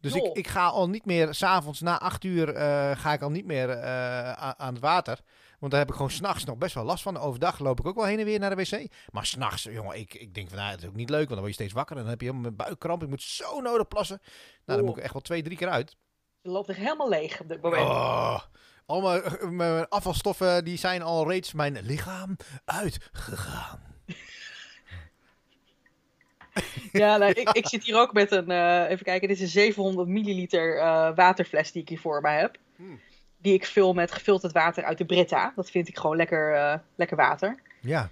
Dus 0.00 0.14
ik, 0.14 0.22
Joh. 0.22 0.36
ik 0.36 0.48
ga 0.48 0.66
al 0.66 0.88
niet 0.88 1.04
meer, 1.04 1.34
s'avonds 1.34 1.80
na 1.80 2.00
acht 2.00 2.24
uur, 2.24 2.54
eh, 2.54 2.96
ga 2.96 3.12
ik 3.12 3.22
al 3.22 3.30
niet 3.30 3.44
meer 3.44 3.70
eh, 3.70 4.32
aan 4.32 4.74
het 4.74 4.82
water. 4.82 5.20
Want 5.58 5.72
daar 5.72 5.80
heb 5.80 5.90
ik 5.90 5.96
gewoon 5.96 6.10
s'nachts 6.10 6.44
nog 6.44 6.58
best 6.58 6.74
wel 6.74 6.84
last 6.84 7.02
van. 7.02 7.18
Overdag 7.18 7.58
loop 7.58 7.80
ik 7.80 7.86
ook 7.86 7.94
wel 7.94 8.04
heen 8.04 8.18
en 8.18 8.24
weer 8.24 8.38
naar 8.38 8.56
de 8.56 8.64
wc. 8.64 8.92
Maar 9.10 9.26
s'nachts, 9.26 9.62
jongen, 9.62 9.98
ik, 9.98 10.14
ik 10.14 10.34
denk 10.34 10.48
van, 10.48 10.58
nou, 10.58 10.70
dat 10.70 10.82
is 10.82 10.88
ook 10.88 10.94
niet 10.94 11.10
leuk. 11.10 11.18
Want 11.18 11.28
dan 11.28 11.38
word 11.38 11.48
je 11.48 11.54
steeds 11.54 11.72
wakker 11.72 11.96
en 11.96 12.02
dan 12.02 12.10
heb 12.10 12.20
je 12.20 12.26
helemaal 12.26 12.50
mijn 12.50 12.66
buikkramp. 12.66 13.02
Ik 13.02 13.08
moet 13.08 13.22
zo 13.22 13.60
nodig 13.60 13.88
plassen. 13.88 14.20
Nou, 14.64 14.78
dan 14.78 14.88
moet 14.88 14.96
ik 14.96 15.02
echt 15.02 15.12
wel 15.12 15.22
twee, 15.22 15.42
drie 15.42 15.56
keer 15.56 15.68
uit. 15.68 15.96
Je 16.40 16.50
loopt 16.50 16.68
echt 16.68 16.78
helemaal 16.78 17.08
leeg 17.08 17.40
op 17.40 17.48
dit 17.48 17.62
moment. 17.62 17.88
Oh, 17.88 18.40
al 18.86 19.00
mijn, 19.00 19.22
eh, 19.22 19.48
mijn 19.48 19.88
afvalstoffen 19.88 20.64
die 20.64 20.78
zijn 20.78 21.02
al 21.02 21.28
reeds 21.28 21.52
mijn 21.52 21.80
lichaam 21.80 22.36
uitgegaan. 22.64 23.82
Ja, 26.92 27.16
nou, 27.16 27.32
ik, 27.32 27.48
ik 27.50 27.68
zit 27.68 27.84
hier 27.84 27.98
ook 27.98 28.12
met 28.12 28.30
een, 28.30 28.50
eh, 28.50 28.90
even 28.90 29.04
kijken, 29.04 29.28
dit 29.28 29.36
is 29.36 29.42
een 29.42 29.48
700 29.48 30.08
milliliter 30.08 30.78
eh, 30.78 31.14
waterfles 31.14 31.72
die 31.72 31.82
ik 31.82 31.88
hier 31.88 31.98
voor 31.98 32.20
mij 32.20 32.40
heb. 32.40 32.56
Hmm. 32.76 33.00
Die 33.36 33.54
ik 33.54 33.66
vul 33.66 33.94
met 33.94 34.12
gefilterd 34.12 34.52
water 34.52 34.84
uit 34.84 34.98
de 34.98 35.04
Brita. 35.04 35.52
Dat 35.56 35.70
vind 35.70 35.88
ik 35.88 35.98
gewoon 35.98 36.16
lekker, 36.16 36.54
eh, 36.54 36.78
lekker 36.94 37.16
water. 37.16 37.62
Ja, 37.80 38.10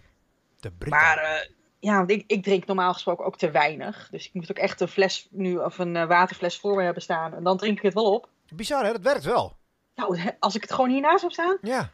de 0.61 0.71
Brita. 0.71 0.97
Maar 0.97 1.49
ja, 1.79 1.97
want 1.97 2.11
ik, 2.11 2.25
ik 2.27 2.43
drink 2.43 2.67
normaal 2.67 2.93
gesproken 2.93 3.25
ook 3.25 3.39
te 3.39 3.51
weinig. 3.51 4.09
Dus 4.11 4.27
ik 4.27 4.35
moet 4.35 4.51
ook 4.51 4.59
echt 4.59 4.81
een 4.81 4.89
fles 4.89 5.29
nu, 5.31 5.57
of 5.57 5.79
een 5.79 6.07
waterfles 6.07 6.59
voor 6.59 6.77
me 6.77 6.83
hebben 6.83 7.03
staan. 7.03 7.35
En 7.35 7.43
dan 7.43 7.57
drink 7.57 7.77
ik 7.77 7.83
het 7.83 7.95
wel 7.95 8.15
op. 8.15 8.29
Bizar 8.55 8.85
hè, 8.85 8.93
dat 8.93 9.03
werkt 9.03 9.25
wel. 9.25 9.57
Nou, 9.95 10.21
als 10.39 10.55
ik 10.55 10.63
het 10.63 10.73
gewoon 10.73 10.91
hiernaast 10.91 11.23
heb 11.23 11.33
staan. 11.33 11.59
Ja. 11.61 11.93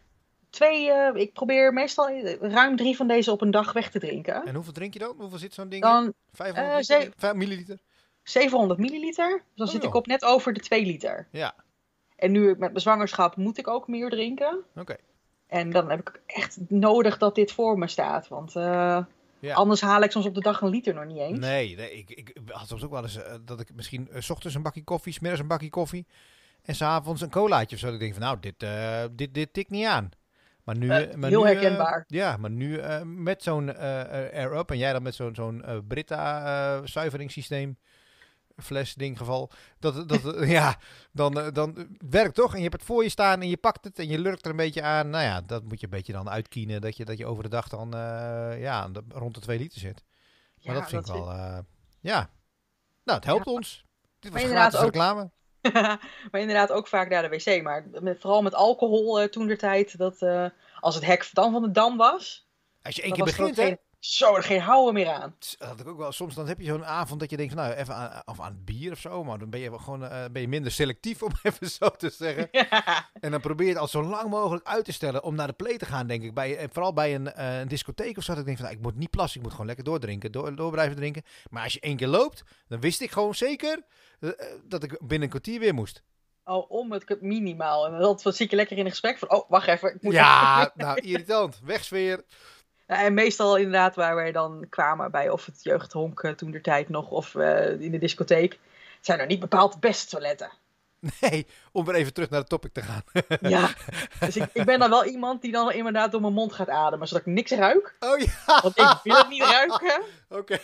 Twee, 0.51 0.91
eh, 0.91 1.21
ik 1.21 1.33
probeer 1.33 1.73
meestal 1.73 2.09
eh, 2.09 2.35
ruim 2.41 2.77
drie 2.77 2.97
van 2.97 3.09
deze 3.09 3.33
op 3.33 3.41
een 3.41 3.51
dag 3.51 3.73
weg 3.73 3.91
te 3.91 3.99
drinken. 3.99 4.45
En 4.47 4.55
hoeveel 4.55 4.73
drink 4.73 4.93
je 4.93 4.99
dan? 4.99 5.15
Hoeveel 5.19 5.39
zit 5.39 5.55
zo'n 5.55 5.69
ding 5.69 5.85
in? 5.85 5.91
Dan 5.91 6.13
500 6.33 6.73
eh, 6.73 6.79
liter? 6.79 7.01
ze- 7.03 7.13
5 7.17 7.35
milliliter? 7.35 7.79
700 8.23 8.81
milliliter. 8.81 9.31
Dus 9.31 9.43
dan 9.55 9.67
Oh, 9.67 9.73
zit 9.73 9.83
joh. 9.83 9.91
ik 9.91 9.97
op 9.97 10.07
net 10.07 10.25
over 10.25 10.53
de 10.53 10.61
2 10.61 10.87
liter. 10.87 11.29
Ja, 11.33 11.55
En 12.17 12.31
nu 12.33 12.47
met 12.49 12.59
mijn 12.59 12.81
zwangerschap 12.81 13.37
moet 13.37 13.59
ik 13.59 13.69
ook 13.69 13.89
meer 13.89 14.11
drinken. 14.11 14.65
oké. 14.77 14.97
En 15.47 15.71
dan 15.71 15.91
heb 15.91 16.01
ik 16.01 16.21
echt 16.27 16.59
nodig 16.69 17.19
dat 17.19 17.35
dit 17.35 17.53
voor 17.53 17.79
me 17.79 17.87
staat. 17.89 18.29
Want 18.29 18.57
eh, 18.57 18.99
Ja. 19.39 19.55
anders 19.55 19.81
haal 19.81 20.03
ik 20.03 20.11
soms 20.11 20.27
op 20.27 20.35
de 20.35 20.41
dag 20.41 20.61
een 20.61 20.69
liter 20.69 20.95
nog 20.95 21.05
niet 21.05 21.19
eens. 21.19 21.39
Nee, 21.39 21.77
nee 21.77 21.93
ik, 21.93 22.11
ik 22.11 22.37
had 22.47 22.69
soms 22.69 22.85
ook 22.85 22.91
wel 22.91 23.03
eens 23.03 23.17
eh, 23.23 23.35
dat 23.45 23.61
ik 23.61 23.75
misschien 23.75 24.09
eh, 24.11 24.21
s 24.21 24.31
ochtends 24.31 24.57
een 24.57 24.63
bakje 24.63 24.85
koffie, 24.85 25.13
's 25.13 25.19
middags 25.19 25.43
een 25.43 25.49
bakje 25.49 25.71
koffie. 25.71 26.07
En 26.63 26.75
s'avonds 26.75 27.23
een 27.23 27.31
colaatje 27.31 27.77
of 27.77 27.83
zo. 27.83 27.93
Ik 27.93 27.99
denk 28.01 28.13
van 28.13 28.23
nou, 28.23 28.37
dit, 28.41 28.63
eh, 28.63 29.05
dit, 29.13 29.35
dit 29.35 29.53
tikt 29.53 29.71
niet 29.71 29.87
aan. 29.87 30.11
Maar 30.68 30.76
nu, 30.78 30.88
Eh, 30.90 31.02
eh, 31.02 31.14
maar 31.14 31.28
heel 31.31 31.42
nu, 31.44 31.48
eh, 31.50 31.61
herkenbaar. 31.61 32.04
ja, 32.07 32.37
maar 32.37 32.50
nu 32.50 32.81
met 33.04 33.42
zo'n 33.42 33.74
eh, 33.74 34.00
eh, 34.00 34.33
Air 34.35 34.57
Up 34.59 34.70
en 34.70 34.78
jij 34.78 34.92
dan 34.92 35.02
met 35.02 35.14
zo'n 35.14 35.35
zo'n 35.35 35.64
eh, 35.64 35.78
Brita 35.88 36.44
eh, 36.76 36.87
zuiveringssysteem, 36.87 37.78
fles 38.57 38.94
ding 38.94 39.18
geval, 39.18 39.50
dat, 39.78 40.09
dat, 40.09 40.22
ja, 40.59 40.76
dan, 41.12 41.50
dan 41.52 41.96
werkt 42.09 42.35
toch. 42.35 42.50
En 42.50 42.57
je 42.57 42.62
hebt 42.62 42.74
het 42.76 42.85
voor 42.85 43.02
je 43.02 43.09
staan 43.09 43.40
en 43.40 43.48
je 43.48 43.57
pakt 43.57 43.85
het 43.85 43.98
en 43.98 44.09
je 44.09 44.18
lurkt 44.18 44.44
er 44.44 44.50
een 44.50 44.57
beetje 44.57 44.83
aan. 44.83 45.11
Nou 45.11 45.24
ja, 45.24 45.40
dat 45.40 45.64
moet 45.64 45.81
je 45.81 45.85
een 45.87 45.92
beetje 45.92 46.12
dan 46.12 46.31
uitkienen, 46.31 46.81
dat 46.81 46.96
je, 46.96 47.04
dat 47.04 47.18
je 47.18 47.26
over 47.26 47.42
de 47.42 47.48
dag 47.48 47.68
dan 47.68 47.88
ja, 48.59 48.90
rond 49.09 49.35
de 49.35 49.40
2 49.40 49.59
liter 49.59 49.81
zit. 49.81 50.04
Maar 50.62 50.74
Ja, 50.74 50.81
dat 50.81 50.88
vind 50.88 51.07
ik 51.07 51.12
vind- 51.12 51.24
wel, 51.26 51.64
ja. 52.00 52.31
Nou, 53.04 53.18
het 53.18 53.24
helpt 53.24 53.46
ons. 53.46 53.85
Dit 54.18 54.33
was 54.33 54.42
gratis 54.42 54.78
ook- 54.78 54.85
reclame. 54.85 55.31
maar 56.31 56.40
inderdaad 56.40 56.72
ook 56.72 56.88
vaak 56.88 57.09
naar 57.09 57.31
de 57.31 57.37
wc. 57.37 57.62
Maar 57.62 57.87
met, 58.00 58.20
vooral 58.20 58.42
met 58.42 58.54
alcohol 58.54 59.20
eh, 59.20 59.28
toen 59.28 59.46
de 59.46 59.57
tijd. 59.57 59.98
Dat 59.98 60.22
eh, 60.22 60.46
als 60.81 60.94
het 60.94 61.04
hek 61.04 61.31
dan 61.33 61.52
van 61.52 61.62
de 61.62 61.70
dam 61.70 61.96
was. 61.96 62.48
Als 62.83 62.96
je 62.96 63.02
één 63.02 63.12
keer 63.12 63.26
er 63.26 63.37
begint, 63.37 63.57
hè. 63.57 63.64
geen, 63.64 63.78
zo, 63.99 64.35
er 64.35 64.43
geen 64.43 64.61
houden 64.61 64.95
meer 64.95 65.09
aan. 65.09 65.35
Dat 65.59 65.69
had 65.69 65.81
ik 65.81 65.89
ook 65.89 65.99
wel. 65.99 66.13
Soms 66.13 66.35
dan 66.35 66.47
heb 66.47 66.59
je 66.61 66.67
zo'n 66.67 66.85
avond 66.85 67.21
dat 67.21 67.31
je 67.31 67.37
denkt 67.37 67.53
van 67.53 67.63
nou 67.63 67.75
even 67.75 67.95
aan, 67.95 68.23
of 68.25 68.41
aan 68.41 68.53
het 68.53 68.65
bier 68.65 68.93
of 68.93 68.99
zo, 68.99 69.25
maar 69.25 69.39
dan 69.39 69.51
ben 69.51 69.61
je 69.61 69.71
wel 69.71 69.79
gewoon 69.79 70.05
eh, 70.05 70.25
ben 70.33 70.43
je 70.43 70.49
minder 70.49 70.73
selectief 70.73 71.23
om 71.23 71.33
even 71.43 71.71
zo 71.71 71.89
te 71.89 72.11
zeggen. 72.11 72.51
En 73.21 73.31
dan 73.31 73.41
probeer 73.41 73.67
je 73.67 73.73
het 73.73 73.81
al 73.81 73.89
zo 73.89 74.03
lang 74.03 74.31
mogelijk 74.31 74.67
uit 74.67 74.85
te 74.85 74.93
stellen 74.93 75.23
om 75.23 75.35
naar 75.35 75.47
de 75.47 75.53
play 75.53 75.77
te 75.77 75.87
gaan, 75.87 76.07
denk 76.07 76.23
ik. 76.23 76.35
Bij, 76.35 76.57
en 76.57 76.71
vooral 76.73 76.93
bij 76.93 77.15
een, 77.15 77.33
eh, 77.33 77.59
een 77.59 77.69
discotheek 77.69 78.17
of 78.17 78.25
zo. 78.25 78.31
Dat 78.31 78.41
ik 78.41 78.47
denk 78.47 78.57
van 78.57 78.67
nou, 78.67 78.79
ik 78.79 78.85
moet 78.85 78.97
niet 78.97 79.11
plassen, 79.11 79.37
ik 79.37 79.43
moet 79.43 79.53
gewoon 79.53 79.67
lekker 79.67 79.85
doordrinken, 79.85 80.33
door, 80.33 80.57
door 80.57 80.71
blijven 80.71 80.97
drinken. 80.97 81.23
Maar 81.51 81.63
als 81.63 81.73
je 81.73 81.81
één 81.81 81.97
keer 81.97 82.09
loopt, 82.09 82.43
dan 82.69 82.81
wist 82.81 83.01
ik 83.01 83.11
gewoon 83.11 83.35
zeker 83.35 83.83
eh, 84.21 84.29
eh, 84.29 84.37
dat 84.65 84.83
ik 84.83 84.99
binnen 84.99 85.23
een 85.23 85.29
kwartier 85.29 85.61
weer 85.61 85.75
moest. 85.75 86.03
Al 86.43 86.61
om 86.61 86.93
het 86.93 87.21
minimaal. 87.21 87.87
En 87.87 88.01
dan 88.01 88.19
zit 88.33 88.51
je 88.51 88.57
lekker 88.57 88.77
in 88.79 88.85
een 88.85 88.91
gesprek 88.91 89.19
van, 89.19 89.31
oh, 89.31 89.51
wacht 89.51 89.69
even. 89.69 89.95
Ik 89.95 90.03
moet 90.03 90.13
Ja, 90.13 90.73
nou 90.75 91.01
irritant. 91.01 91.61
Wegsfeer. 91.65 92.25
En 92.88 93.14
meestal 93.14 93.57
inderdaad 93.57 93.94
waar 93.94 94.14
wij 94.14 94.33
dan 94.33 94.66
kwamen 94.70 95.11
bij 95.11 95.31
of 95.31 95.46
het 95.46 95.62
jeugdhonk 95.62 96.22
eh, 96.22 96.33
toen 96.33 96.51
de 96.51 96.61
tijd 96.61 96.88
nog 96.88 97.11
of 97.11 97.35
eh, 97.35 97.81
in 97.81 97.90
de 97.90 97.98
discotheek. 97.98 98.59
Zijn 99.01 99.18
nou 99.18 99.31
niet 99.31 99.40
bepaald 99.40 99.72
de 99.72 99.79
beste 99.79 100.09
toiletten. 100.09 100.51
Nee, 101.20 101.46
om 101.72 101.85
weer 101.85 101.94
even 101.94 102.12
terug 102.12 102.31
naar 102.31 102.40
het 102.40 102.48
topic 102.48 102.72
te 102.72 102.83
gaan. 102.83 103.03
Ja, 103.51 103.70
dus 104.20 104.37
ik, 104.37 104.51
ik 104.53 104.64
ben 104.64 104.79
dan 104.79 104.90
wel 104.90 105.05
iemand 105.05 105.42
die 105.42 105.53
dan 105.53 105.72
inderdaad 105.72 106.12
door 106.12 106.20
mijn 106.20 106.33
mond 106.33 106.53
gaat 106.53 106.68
ademen, 106.68 107.09
zodat 107.09 107.27
ik 107.27 107.33
niks 107.33 107.51
ruik. 107.51 107.96
Oh 108.01 108.18
ja, 108.18 108.61
Want 108.62 108.79
ik 108.79 109.01
wil 109.03 109.16
het 109.16 109.29
niet 109.29 109.42
ruiken. 109.42 110.03
oké. 110.29 110.59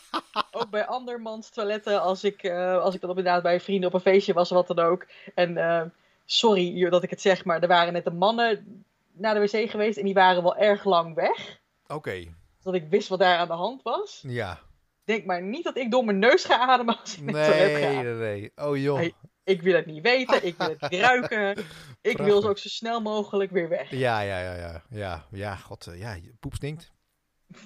Ook 0.50 0.70
bij 0.70 0.86
andermans 0.86 1.50
toiletten, 1.50 2.02
als 2.02 2.24
ik, 2.24 2.42
eh, 2.42 2.78
als 2.78 2.94
ik 2.94 3.00
dan 3.00 3.10
inderdaad 3.10 3.42
bij 3.42 3.60
vrienden 3.60 3.88
op 3.88 3.94
een 3.94 4.00
feestje 4.00 4.32
was, 4.32 4.50
wat 4.50 4.66
dan 4.66 4.78
ook. 4.78 5.06
En 5.34 5.92
sorry 6.24 6.88
dat 6.88 7.02
ik 7.02 7.10
het 7.10 7.20
zeg, 7.20 7.44
maar 7.44 7.62
er 7.62 7.68
waren 7.68 7.92
net 7.92 8.04
de 8.04 8.10
mannen 8.10 8.84
naar 9.12 9.34
de 9.34 9.40
wc 9.40 9.70
geweest 9.70 9.98
en 9.98 10.04
die 10.04 10.14
waren 10.14 10.42
wel 10.42 10.56
erg 10.56 10.84
lang 10.84 11.14
weg. 11.14 11.58
Oké, 11.88 12.34
Zodat 12.58 12.80
ik 12.82 12.88
wist 12.88 13.08
wat 13.08 13.18
daar 13.18 13.38
aan 13.38 13.46
de 13.48 13.52
hand 13.54 13.82
was. 13.82 14.24
ja. 14.26 14.60
Denk 15.04 15.24
maar 15.24 15.42
niet 15.42 15.64
dat 15.64 15.76
ik 15.76 15.90
door 15.90 16.04
mijn 16.04 16.18
neus 16.18 16.44
ga 16.44 16.58
ademen 16.58 17.00
als 17.00 17.16
ik 17.16 17.22
naar 17.22 17.48
Nee, 17.48 17.74
ga. 17.94 18.02
nee, 18.02 18.14
nee. 18.14 18.52
Oh 18.56 18.76
joh. 18.76 18.96
Hey. 18.96 19.14
Ik 19.44 19.62
wil 19.62 19.74
het 19.74 19.86
niet 19.86 20.02
weten, 20.02 20.46
ik 20.46 20.56
wil 20.56 20.68
het 20.68 20.90
niet 20.90 21.00
ruiken. 21.00 21.64
Ik 22.00 22.16
wil 22.18 22.40
ze 22.40 22.48
ook 22.48 22.58
zo 22.58 22.68
snel 22.68 23.00
mogelijk 23.00 23.50
weer 23.50 23.68
weg. 23.68 23.90
Ja, 23.90 24.20
ja, 24.20 24.40
ja, 24.40 24.54
ja. 24.54 24.84
Ja, 24.90 25.26
ja, 25.30 25.56
god, 25.56 25.86
eh, 25.86 25.98
ja, 25.98 26.12
je 26.14 26.34
poep 26.40 26.54
stinkt. 26.54 26.92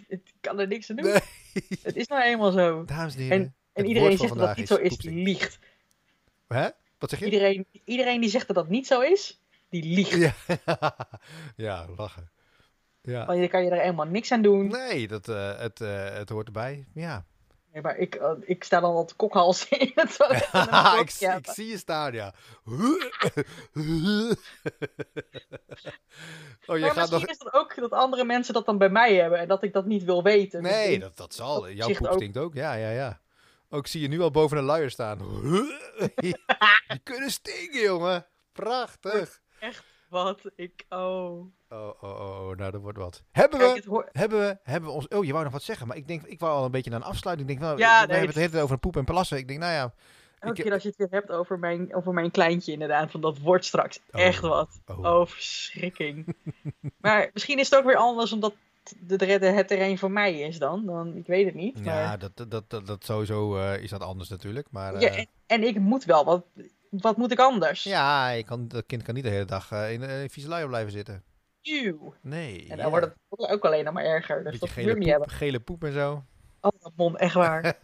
Ik 0.08 0.32
kan 0.40 0.60
er 0.60 0.66
niks 0.66 0.90
aan 0.90 0.96
doen. 0.96 1.04
Nee. 1.10 1.20
Het 1.82 1.96
is 1.96 2.06
nou 2.06 2.22
eenmaal 2.22 2.50
zo. 2.50 2.84
Dames 2.84 3.14
en 3.14 3.20
heren. 3.20 3.54
En 3.72 3.86
iedereen 3.86 4.18
zegt 4.18 4.34
dat 4.34 4.46
dat 4.46 4.56
niet 4.56 4.68
zo 4.68 4.76
is, 4.76 4.96
die 4.96 5.10
liegt. 5.24 5.58
Hè? 6.48 6.68
Wat 6.98 7.10
zeg 7.10 7.18
je? 7.18 7.24
Iedereen, 7.24 7.66
iedereen 7.84 8.20
die 8.20 8.30
zegt 8.30 8.46
dat 8.46 8.56
dat 8.56 8.68
niet 8.68 8.86
zo 8.86 9.00
is, 9.00 9.40
die 9.68 9.84
liegt. 9.84 10.10
Ja. 10.10 10.34
ja, 11.66 11.86
lachen. 11.96 12.30
Ja. 13.02 13.26
Want 13.26 13.38
dan 13.38 13.48
kan 13.48 13.64
je 13.64 13.70
er 13.70 13.80
helemaal 13.80 14.06
niks 14.06 14.32
aan 14.32 14.42
doen. 14.42 14.66
Nee, 14.66 15.08
dat, 15.08 15.28
eh, 15.28 15.58
het, 15.58 15.80
eh, 15.80 16.04
het 16.10 16.28
hoort 16.28 16.46
erbij. 16.46 16.86
Ja. 16.94 17.24
Nee, 17.72 17.82
maar 17.82 17.96
ik, 17.96 18.14
eh, 18.14 18.30
ik 18.40 18.64
sta 18.64 18.80
dan 18.80 18.94
al 18.94 19.04
te 19.04 19.14
kokhals 19.14 19.68
in 19.68 19.92
het 19.94 20.16
toilet. 20.16 20.48
ik, 21.00 21.00
ik 21.00 21.10
ja, 21.10 21.34
ik 21.34 21.46
zie 21.46 21.66
je 21.66 21.78
staan, 21.78 22.12
ja. 22.12 22.34
oh, 22.64 22.76
je 26.76 26.80
maar 26.80 26.90
gaat 26.90 26.96
misschien 26.96 27.10
nog... 27.10 27.24
is 27.30 27.38
het 27.38 27.52
ook 27.54 27.74
dat 27.76 27.90
andere 27.90 28.24
mensen 28.24 28.54
dat 28.54 28.66
dan 28.66 28.78
bij 28.78 28.88
mij 28.88 29.14
hebben 29.14 29.38
en 29.38 29.48
dat 29.48 29.62
ik 29.62 29.72
dat 29.72 29.86
niet 29.86 30.04
wil 30.04 30.22
weten. 30.22 30.62
Dus 30.62 30.72
Nee, 30.72 30.92
ik- 30.92 31.00
dat, 31.00 31.16
dat 31.16 31.34
zal. 31.34 31.70
Jouw 31.70 31.88
poep 31.88 32.06
ook. 32.06 32.14
stinkt 32.14 32.36
ook. 32.36 32.54
Ja, 32.54 32.72
ja, 32.74 32.90
ja. 32.90 33.20
Ook 33.70 33.86
zie 33.86 34.00
je 34.00 34.08
nu 34.08 34.20
al 34.20 34.30
boven 34.30 34.56
een 34.58 34.64
luier 34.64 34.90
staan. 34.90 35.18
Die 36.14 36.36
kunnen 37.02 37.30
stinken, 37.30 37.80
jongen. 37.80 38.26
Prachtig. 38.52 39.40
Wat 40.12 40.40
ik, 40.56 40.84
oh. 40.88 40.98
Oh, 40.98 41.46
oh, 41.70 42.02
oh, 42.02 42.48
oh, 42.48 42.56
nou, 42.56 42.70
dat 42.70 42.80
wordt 42.80 42.98
wat. 42.98 43.22
Hebben 43.30 43.58
Kijk, 43.58 43.84
we, 43.84 44.08
hebben 44.12 44.38
we, 44.38 44.58
hebben 44.62 44.88
we 44.90 44.94
ons... 44.94 45.08
Oh, 45.08 45.24
je 45.24 45.32
wou 45.32 45.44
nog 45.44 45.52
wat 45.52 45.62
zeggen, 45.62 45.86
maar 45.86 45.96
ik 45.96 46.08
denk, 46.08 46.22
ik 46.22 46.40
wou 46.40 46.52
al 46.52 46.64
een 46.64 46.70
beetje 46.70 46.90
naar 46.90 47.00
een 47.00 47.06
afsluiting. 47.06 47.50
Ik 47.50 47.56
denk, 47.58 47.68
nou, 47.68 47.80
Ja, 47.80 48.00
we 48.00 48.06
nee, 48.06 48.16
hebben 48.16 48.34
het 48.34 48.42
het- 48.44 48.50
hele 48.52 48.64
over 48.64 48.78
poep 48.78 48.96
en 48.96 49.04
plassen. 49.04 49.38
Ik 49.38 49.48
denk, 49.48 49.60
nou 49.60 49.72
ja... 49.72 49.94
Elke 50.38 50.56
ik- 50.56 50.62
keer 50.62 50.72
als 50.72 50.82
je 50.82 50.88
het 50.88 50.98
weer 50.98 51.08
hebt 51.10 51.30
over 51.30 51.58
mijn, 51.58 51.94
over 51.94 52.12
mijn 52.12 52.30
kleintje 52.30 52.72
inderdaad, 52.72 53.10
van 53.10 53.20
dat 53.20 53.38
wordt 53.38 53.64
straks 53.64 54.00
Oh. 54.12 54.20
echt 54.20 54.40
wat. 54.40 54.80
Oh. 54.86 54.98
Oh, 54.98 55.26
verschrikking. 55.26 56.36
maar 57.00 57.30
misschien 57.32 57.58
is 57.58 57.70
het 57.70 57.78
ook 57.78 57.84
weer 57.84 57.96
anders 57.96 58.32
omdat 58.32 58.54
de, 59.00 59.26
het 59.26 59.68
terrein 59.68 59.98
voor 59.98 60.10
mij 60.10 60.40
is 60.40 60.58
dan. 60.58 60.86
dan 60.86 61.16
ik 61.16 61.26
weet 61.26 61.44
het 61.44 61.54
niet. 61.54 61.84
Maar... 61.84 61.94
Ja, 61.94 62.16
dat, 62.16 62.36
dat, 62.36 62.50
dat, 62.50 62.70
dat, 62.70 62.86
dat 62.86 63.04
sowieso 63.04 63.56
eh, 63.56 63.82
is 63.82 63.90
dat 63.90 64.02
anders 64.02 64.28
natuurlijk. 64.28 64.66
Maar 64.70 65.00
Ja, 65.00 65.08
eh, 65.08 65.18
en, 65.18 65.26
en 65.46 65.62
ik 65.62 65.78
moet 65.78 66.04
wel, 66.04 66.24
wat, 66.24 66.44
wat 67.00 67.16
moet 67.16 67.32
ik 67.32 67.38
anders? 67.38 67.82
ja, 67.82 68.28
je 68.30 68.44
kan, 68.44 68.68
dat 68.68 68.86
kind 68.86 69.02
kan 69.02 69.14
niet 69.14 69.24
de 69.24 69.30
hele 69.30 69.44
dag 69.44 69.72
eh, 69.72 69.92
in 69.92 70.02
een 70.02 70.30
vieze 70.30 70.48
luier 70.48 70.68
blijven 70.68 70.92
zitten. 70.92 71.22
Eeuw. 71.62 72.14
Nee. 72.20 72.60
En 72.62 72.68
dan 72.76 72.78
ja. 72.78 72.88
wordt 72.90 73.06
het 73.28 73.50
ook 73.50 73.64
alleen 73.64 73.84
nog 73.84 73.94
maar 73.94 74.04
erger. 74.04 74.42
Dus 74.44 74.44
Beetje 74.44 74.58
dat 74.58 74.70
gele 74.70 74.86
niet 74.86 74.98
poep, 74.98 75.08
hebben. 75.10 75.30
gele 75.30 75.60
poep 75.60 75.84
en 75.84 75.92
zo. 75.92 76.24
Oh, 76.60 76.70
Ramon, 76.80 77.16
echt 77.16 77.34
waar. 77.34 77.74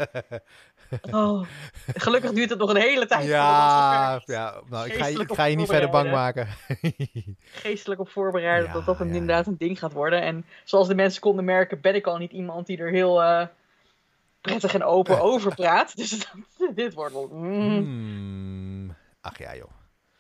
Oh, 1.11 1.47
gelukkig 1.95 2.33
duurt 2.33 2.51
het 2.51 2.59
nog 2.59 2.71
een 2.71 2.81
hele 2.81 3.07
tijd. 3.07 3.27
ja, 3.27 4.13
dat 4.13 4.23
ja 4.27 4.61
nou, 4.69 4.87
ik 4.87 4.95
ga, 4.95 5.07
ik 5.07 5.33
ga 5.33 5.45
je 5.45 5.57
niet 5.57 5.69
verder 5.69 5.91
bang 5.91 6.11
maken. 6.11 6.49
Geestelijk 7.63 8.01
op 8.01 8.09
voorbereiden 8.09 8.67
Ja, 8.67 8.73
dat 8.73 8.87
dat 8.87 9.01
een, 9.01 9.09
ja, 9.09 9.15
inderdaad 9.15 9.47
een 9.47 9.57
ding 9.59 9.79
gaat 9.79 9.93
worden. 9.93 10.23
En 10.23 10.45
zoals 10.65 10.89
de 10.89 10.95
mensen 10.95 11.21
konden 11.21 11.45
merken, 11.45 11.81
ben 11.81 11.95
ik 11.95 12.07
al 12.07 12.17
niet 12.17 12.33
iemand 12.33 12.67
die 12.67 12.79
er 12.79 12.91
heel 12.91 13.23
eh, 13.23 13.47
prettig 14.41 14.75
en 14.75 14.83
open 14.85 15.21
over 15.31 15.55
praat. 15.55 15.97
Dus 15.97 16.11
dat- 16.59 16.77
dit 16.77 16.95
wordt 16.95 17.13
wel... 17.13 17.29
mm. 17.33 17.71
Hmm. 17.71 18.78
Ach 19.31 19.39
ja, 19.39 19.57
joh. 19.57 19.71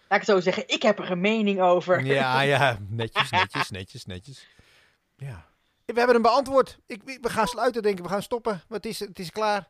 Laat 0.09 0.21
ik 0.21 0.27
het 0.27 0.37
zo 0.37 0.41
zeggen, 0.41 0.69
ik 0.69 0.83
heb 0.83 0.99
er 0.99 1.11
een 1.11 1.21
mening 1.21 1.61
over. 1.61 2.05
Ja, 2.05 2.41
ja, 2.41 2.79
netjes, 2.89 3.31
netjes, 3.31 3.71
netjes, 3.71 4.05
netjes. 4.05 4.49
Ja. 5.17 5.47
We 5.85 5.95
hebben 5.95 6.15
hem 6.15 6.23
beantwoord. 6.23 6.79
Ik, 6.87 7.03
we 7.05 7.29
gaan 7.29 7.47
sluiten, 7.47 7.83
denk 7.83 7.99
ik. 7.99 8.05
We 8.05 8.11
gaan 8.11 8.23
stoppen. 8.23 8.53
Maar 8.53 8.77
Het 8.77 8.87
is, 8.87 9.01
het 9.01 9.19
is 9.19 9.31
klaar. 9.31 9.69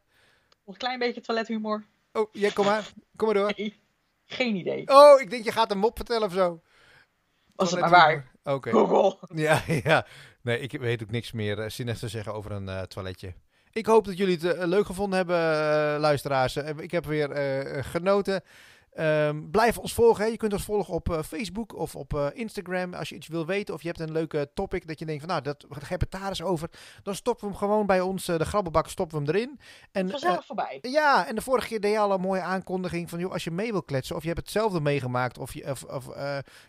Nog 0.64 0.74
een 0.74 0.77
klein 0.77 0.98
beetje 0.98 1.20
toilethumor. 1.20 1.85
Oh, 2.12 2.29
ja, 2.33 2.51
kom 2.55 2.64
maar. 2.64 2.92
Kom 3.16 3.27
maar 3.27 3.37
door. 3.37 3.53
Nee, 3.57 3.81
geen 4.24 4.57
idee. 4.57 4.83
Oh, 4.87 5.20
ik 5.20 5.31
denk 5.31 5.44
je 5.44 5.53
gaat 5.53 5.70
een 5.70 5.79
mop 5.79 5.96
vertellen 5.96 6.27
of 6.27 6.33
zo. 6.33 6.62
Was 7.55 7.70
het 7.70 7.81
maar 7.81 7.90
waar. 7.90 8.31
Oké. 8.44 8.70
Google. 8.70 9.18
Ja, 9.35 9.62
ja. 9.66 10.07
Nee, 10.42 10.61
ik 10.61 10.72
weet 10.72 11.03
ook 11.03 11.11
niks 11.11 11.33
meer 11.33 11.59
uh, 11.59 11.68
zinnigs 11.68 12.01
te 12.01 12.09
zeggen 12.09 12.35
over 12.35 12.53
een 12.53 12.68
eh, 12.68 12.83
toiletje. 12.83 13.35
Ik 13.72 13.87
hoop 13.87 14.05
dat 14.05 14.18
jullie 14.18 14.38
het 14.38 14.57
eh, 14.57 14.66
leuk 14.66 14.87
gevonden 14.87 15.16
hebben, 15.16 15.37
eh, 15.37 16.01
luisteraars. 16.01 16.57
Eh, 16.57 16.79
ik 16.79 16.90
heb 16.90 17.05
weer 17.05 17.31
eh, 17.31 17.85
genoten. 17.85 18.42
Ehm, 18.99 19.51
blijf 19.51 19.79
ons 19.79 19.93
volgen. 19.95 20.25
Hè. 20.25 20.31
Je 20.31 20.37
kunt 20.37 20.53
ons 20.53 20.65
volgen 20.65 20.95
op 20.95 21.11
eh, 21.13 21.23
Facebook 21.23 21.75
of 21.77 21.95
op 21.97 22.15
eh, 22.15 22.27
Instagram. 22.33 22.95
Als 22.95 23.09
je 23.09 23.15
iets 23.15 23.29
wil 23.29 23.47
weten 23.47 23.75
of 23.75 23.83
je 23.83 23.89
hebt 23.89 24.01
een 24.01 24.13
leuke 24.13 24.51
topic 24.55 24.87
dat 24.87 24.99
je 24.99 25.05
denkt 25.07 25.21
van 25.25 25.31
nou, 25.31 25.43
dat 25.43 25.67
heb 25.89 26.01
het 26.01 26.11
daar 26.11 26.29
eens 26.29 26.43
over. 26.43 26.69
Dan 27.03 27.15
stoppen 27.15 27.45
we 27.45 27.51
hem 27.51 27.59
gewoon 27.61 27.87
bij 27.87 28.01
ons. 28.01 28.29
eh, 28.29 28.39
de 28.39 28.45
grabbelbak 28.45 28.89
stoppen 28.89 29.19
we 29.19 29.25
hem 29.25 29.35
erin. 29.35 29.61
En, 29.93 30.11
Gezellig 30.11 30.47
voorbij. 30.47 30.79
ja, 30.83 31.27
en 31.27 31.35
de 31.35 31.41
vorige 31.43 31.67
keer 31.69 31.81
deed 31.81 31.93
je 31.93 31.99
al 31.99 32.13
een 32.13 32.21
mooie 32.21 32.41
aankondiging 32.41 33.11
van, 33.11 33.19
joh, 33.19 33.33
als 33.33 33.45
je 33.45 33.51
mee 33.51 33.71
wil 33.73 33.83
kletsen 33.83 34.17
of 34.17 34.23
je 34.23 34.29
hebt 34.29 34.41
hetzelfde 34.41 34.81
meegemaakt 34.81 35.39
of, 35.39 35.55
je, 35.55 35.71
of, 35.71 35.85
of 35.85 36.07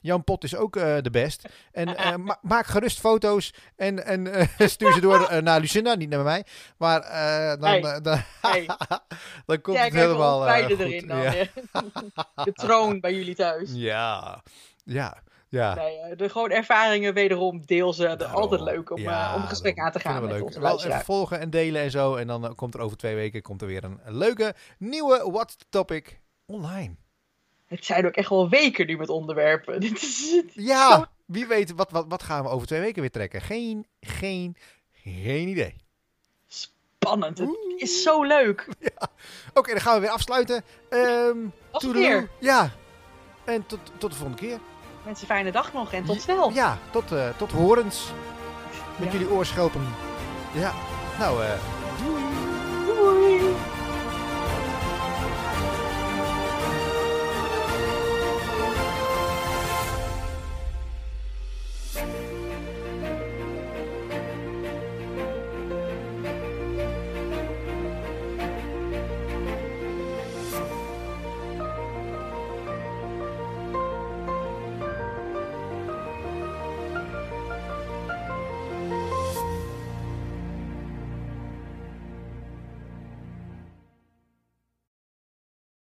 Jan 0.01 0.23
Pot 0.23 0.43
is 0.43 0.55
ook 0.55 0.73
de 0.73 1.09
best. 1.11 1.47
En 1.71 1.95
ma- 2.25 2.39
maak 2.41 2.65
gerust 2.65 2.99
foto's 2.99 3.53
en, 3.75 4.05
en 4.05 4.47
stuur 4.69 4.93
ze 4.93 5.01
door 5.01 5.43
naar 5.43 5.59
Lucinda, 5.59 5.95
niet 5.95 6.09
naar 6.09 6.23
mij. 6.23 6.45
Maar 6.77 7.01
dan, 7.59 7.69
Hey. 7.69 8.01
dan, 8.01 8.19
Hey. 8.41 8.65
dan 9.45 9.61
komt 9.61 9.77
Kijk 9.77 9.91
het 9.93 10.01
helemaal 10.01 10.41
goed. 10.67 10.79
erin 10.79 11.07
dan. 11.07 11.17
Ja. 11.21 11.45
De 12.45 12.53
troon 12.53 12.99
bij 12.99 13.13
jullie 13.13 13.35
thuis. 13.35 13.71
ja, 13.73 14.43
ja, 14.83 15.23
ja. 15.49 15.73
Nee, 15.73 15.97
eh, 15.97 16.17
de 16.17 16.29
gewoon 16.29 16.51
ervaringen 16.51 17.13
wederom 17.13 17.65
deel 17.65 17.93
ze. 17.93 18.15
Daarom. 18.15 18.41
Altijd 18.41 18.61
leuk 18.61 18.91
om, 18.91 18.99
Ja, 18.99 19.29
eh, 19.29 19.35
om 19.35 19.41
gesprek 19.41 19.77
aan 19.77 19.91
te 19.91 19.99
gaan 19.99 20.21
we 20.21 20.27
met 20.27 20.39
leuk. 20.39 20.53
Wel 20.53 20.83
even 20.83 21.01
volgen 21.01 21.39
en 21.39 21.49
delen 21.49 21.81
en 21.81 21.91
zo. 21.91 22.15
En 22.15 22.27
dan 22.27 22.45
eh, 22.45 22.55
komt 22.55 22.73
er 22.73 22.79
over 22.79 22.97
twee 22.97 23.15
weken 23.15 23.41
komt 23.41 23.61
er 23.61 23.67
weer 23.67 23.83
een, 23.83 23.99
leuke 24.05 24.55
nieuwe 24.77 25.31
What's 25.31 25.55
the 25.55 25.65
Topic 25.69 26.19
online. 26.45 26.95
Het 27.65 27.85
zijn 27.85 28.05
ook 28.05 28.15
echt 28.15 28.29
wel 28.29 28.49
weken 28.49 28.87
nu 28.87 28.97
met 28.97 29.09
onderwerpen. 29.09 29.83
Ja, 30.53 31.11
wie 31.25 31.47
weet, 31.47 31.73
wat, 31.75 31.91
wat, 31.91 32.05
wat 32.07 32.23
gaan 32.23 32.43
we 32.43 32.49
over 32.49 32.67
twee 32.67 32.79
weken 32.79 33.01
weer 33.01 33.11
trekken? 33.11 33.41
Geen, 33.41 33.85
geen, 33.99 34.55
geen 34.91 35.47
idee. 35.47 35.75
Spannend. 37.03 37.37
Het 37.37 37.49
is 37.75 38.01
zo 38.03 38.23
leuk. 38.23 38.67
Oké, 39.53 39.71
dan 39.71 39.81
gaan 39.81 39.93
we 39.95 39.99
weer 40.01 40.09
afsluiten. 40.09 40.63
Ehm 40.89 41.37
Als 41.71 41.83
toedeloe. 41.83 42.07
weer. 42.09 42.29
Ja, 42.39 42.69
en 43.45 43.65
tot, 43.65 43.79
tot 43.97 44.09
de 44.11 44.15
volgende 44.17 44.41
keer. 44.41 44.59
Mensen, 45.05 45.27
fijne 45.27 45.51
dag 45.51 45.73
nog 45.73 45.93
en 45.93 46.05
tot 46.05 46.21
snel. 46.21 46.51
Ja, 46.51 46.77
tot, 46.91 47.11
eh 47.11 47.29
tot 47.37 47.51
horens. 47.51 48.11
Met 48.95 49.07
Ja. 49.11 49.11
jullie 49.19 49.29
oorschelpen. 49.33 49.87
Ja, 50.53 50.73
nou, 51.19 51.43
eh 51.43 51.49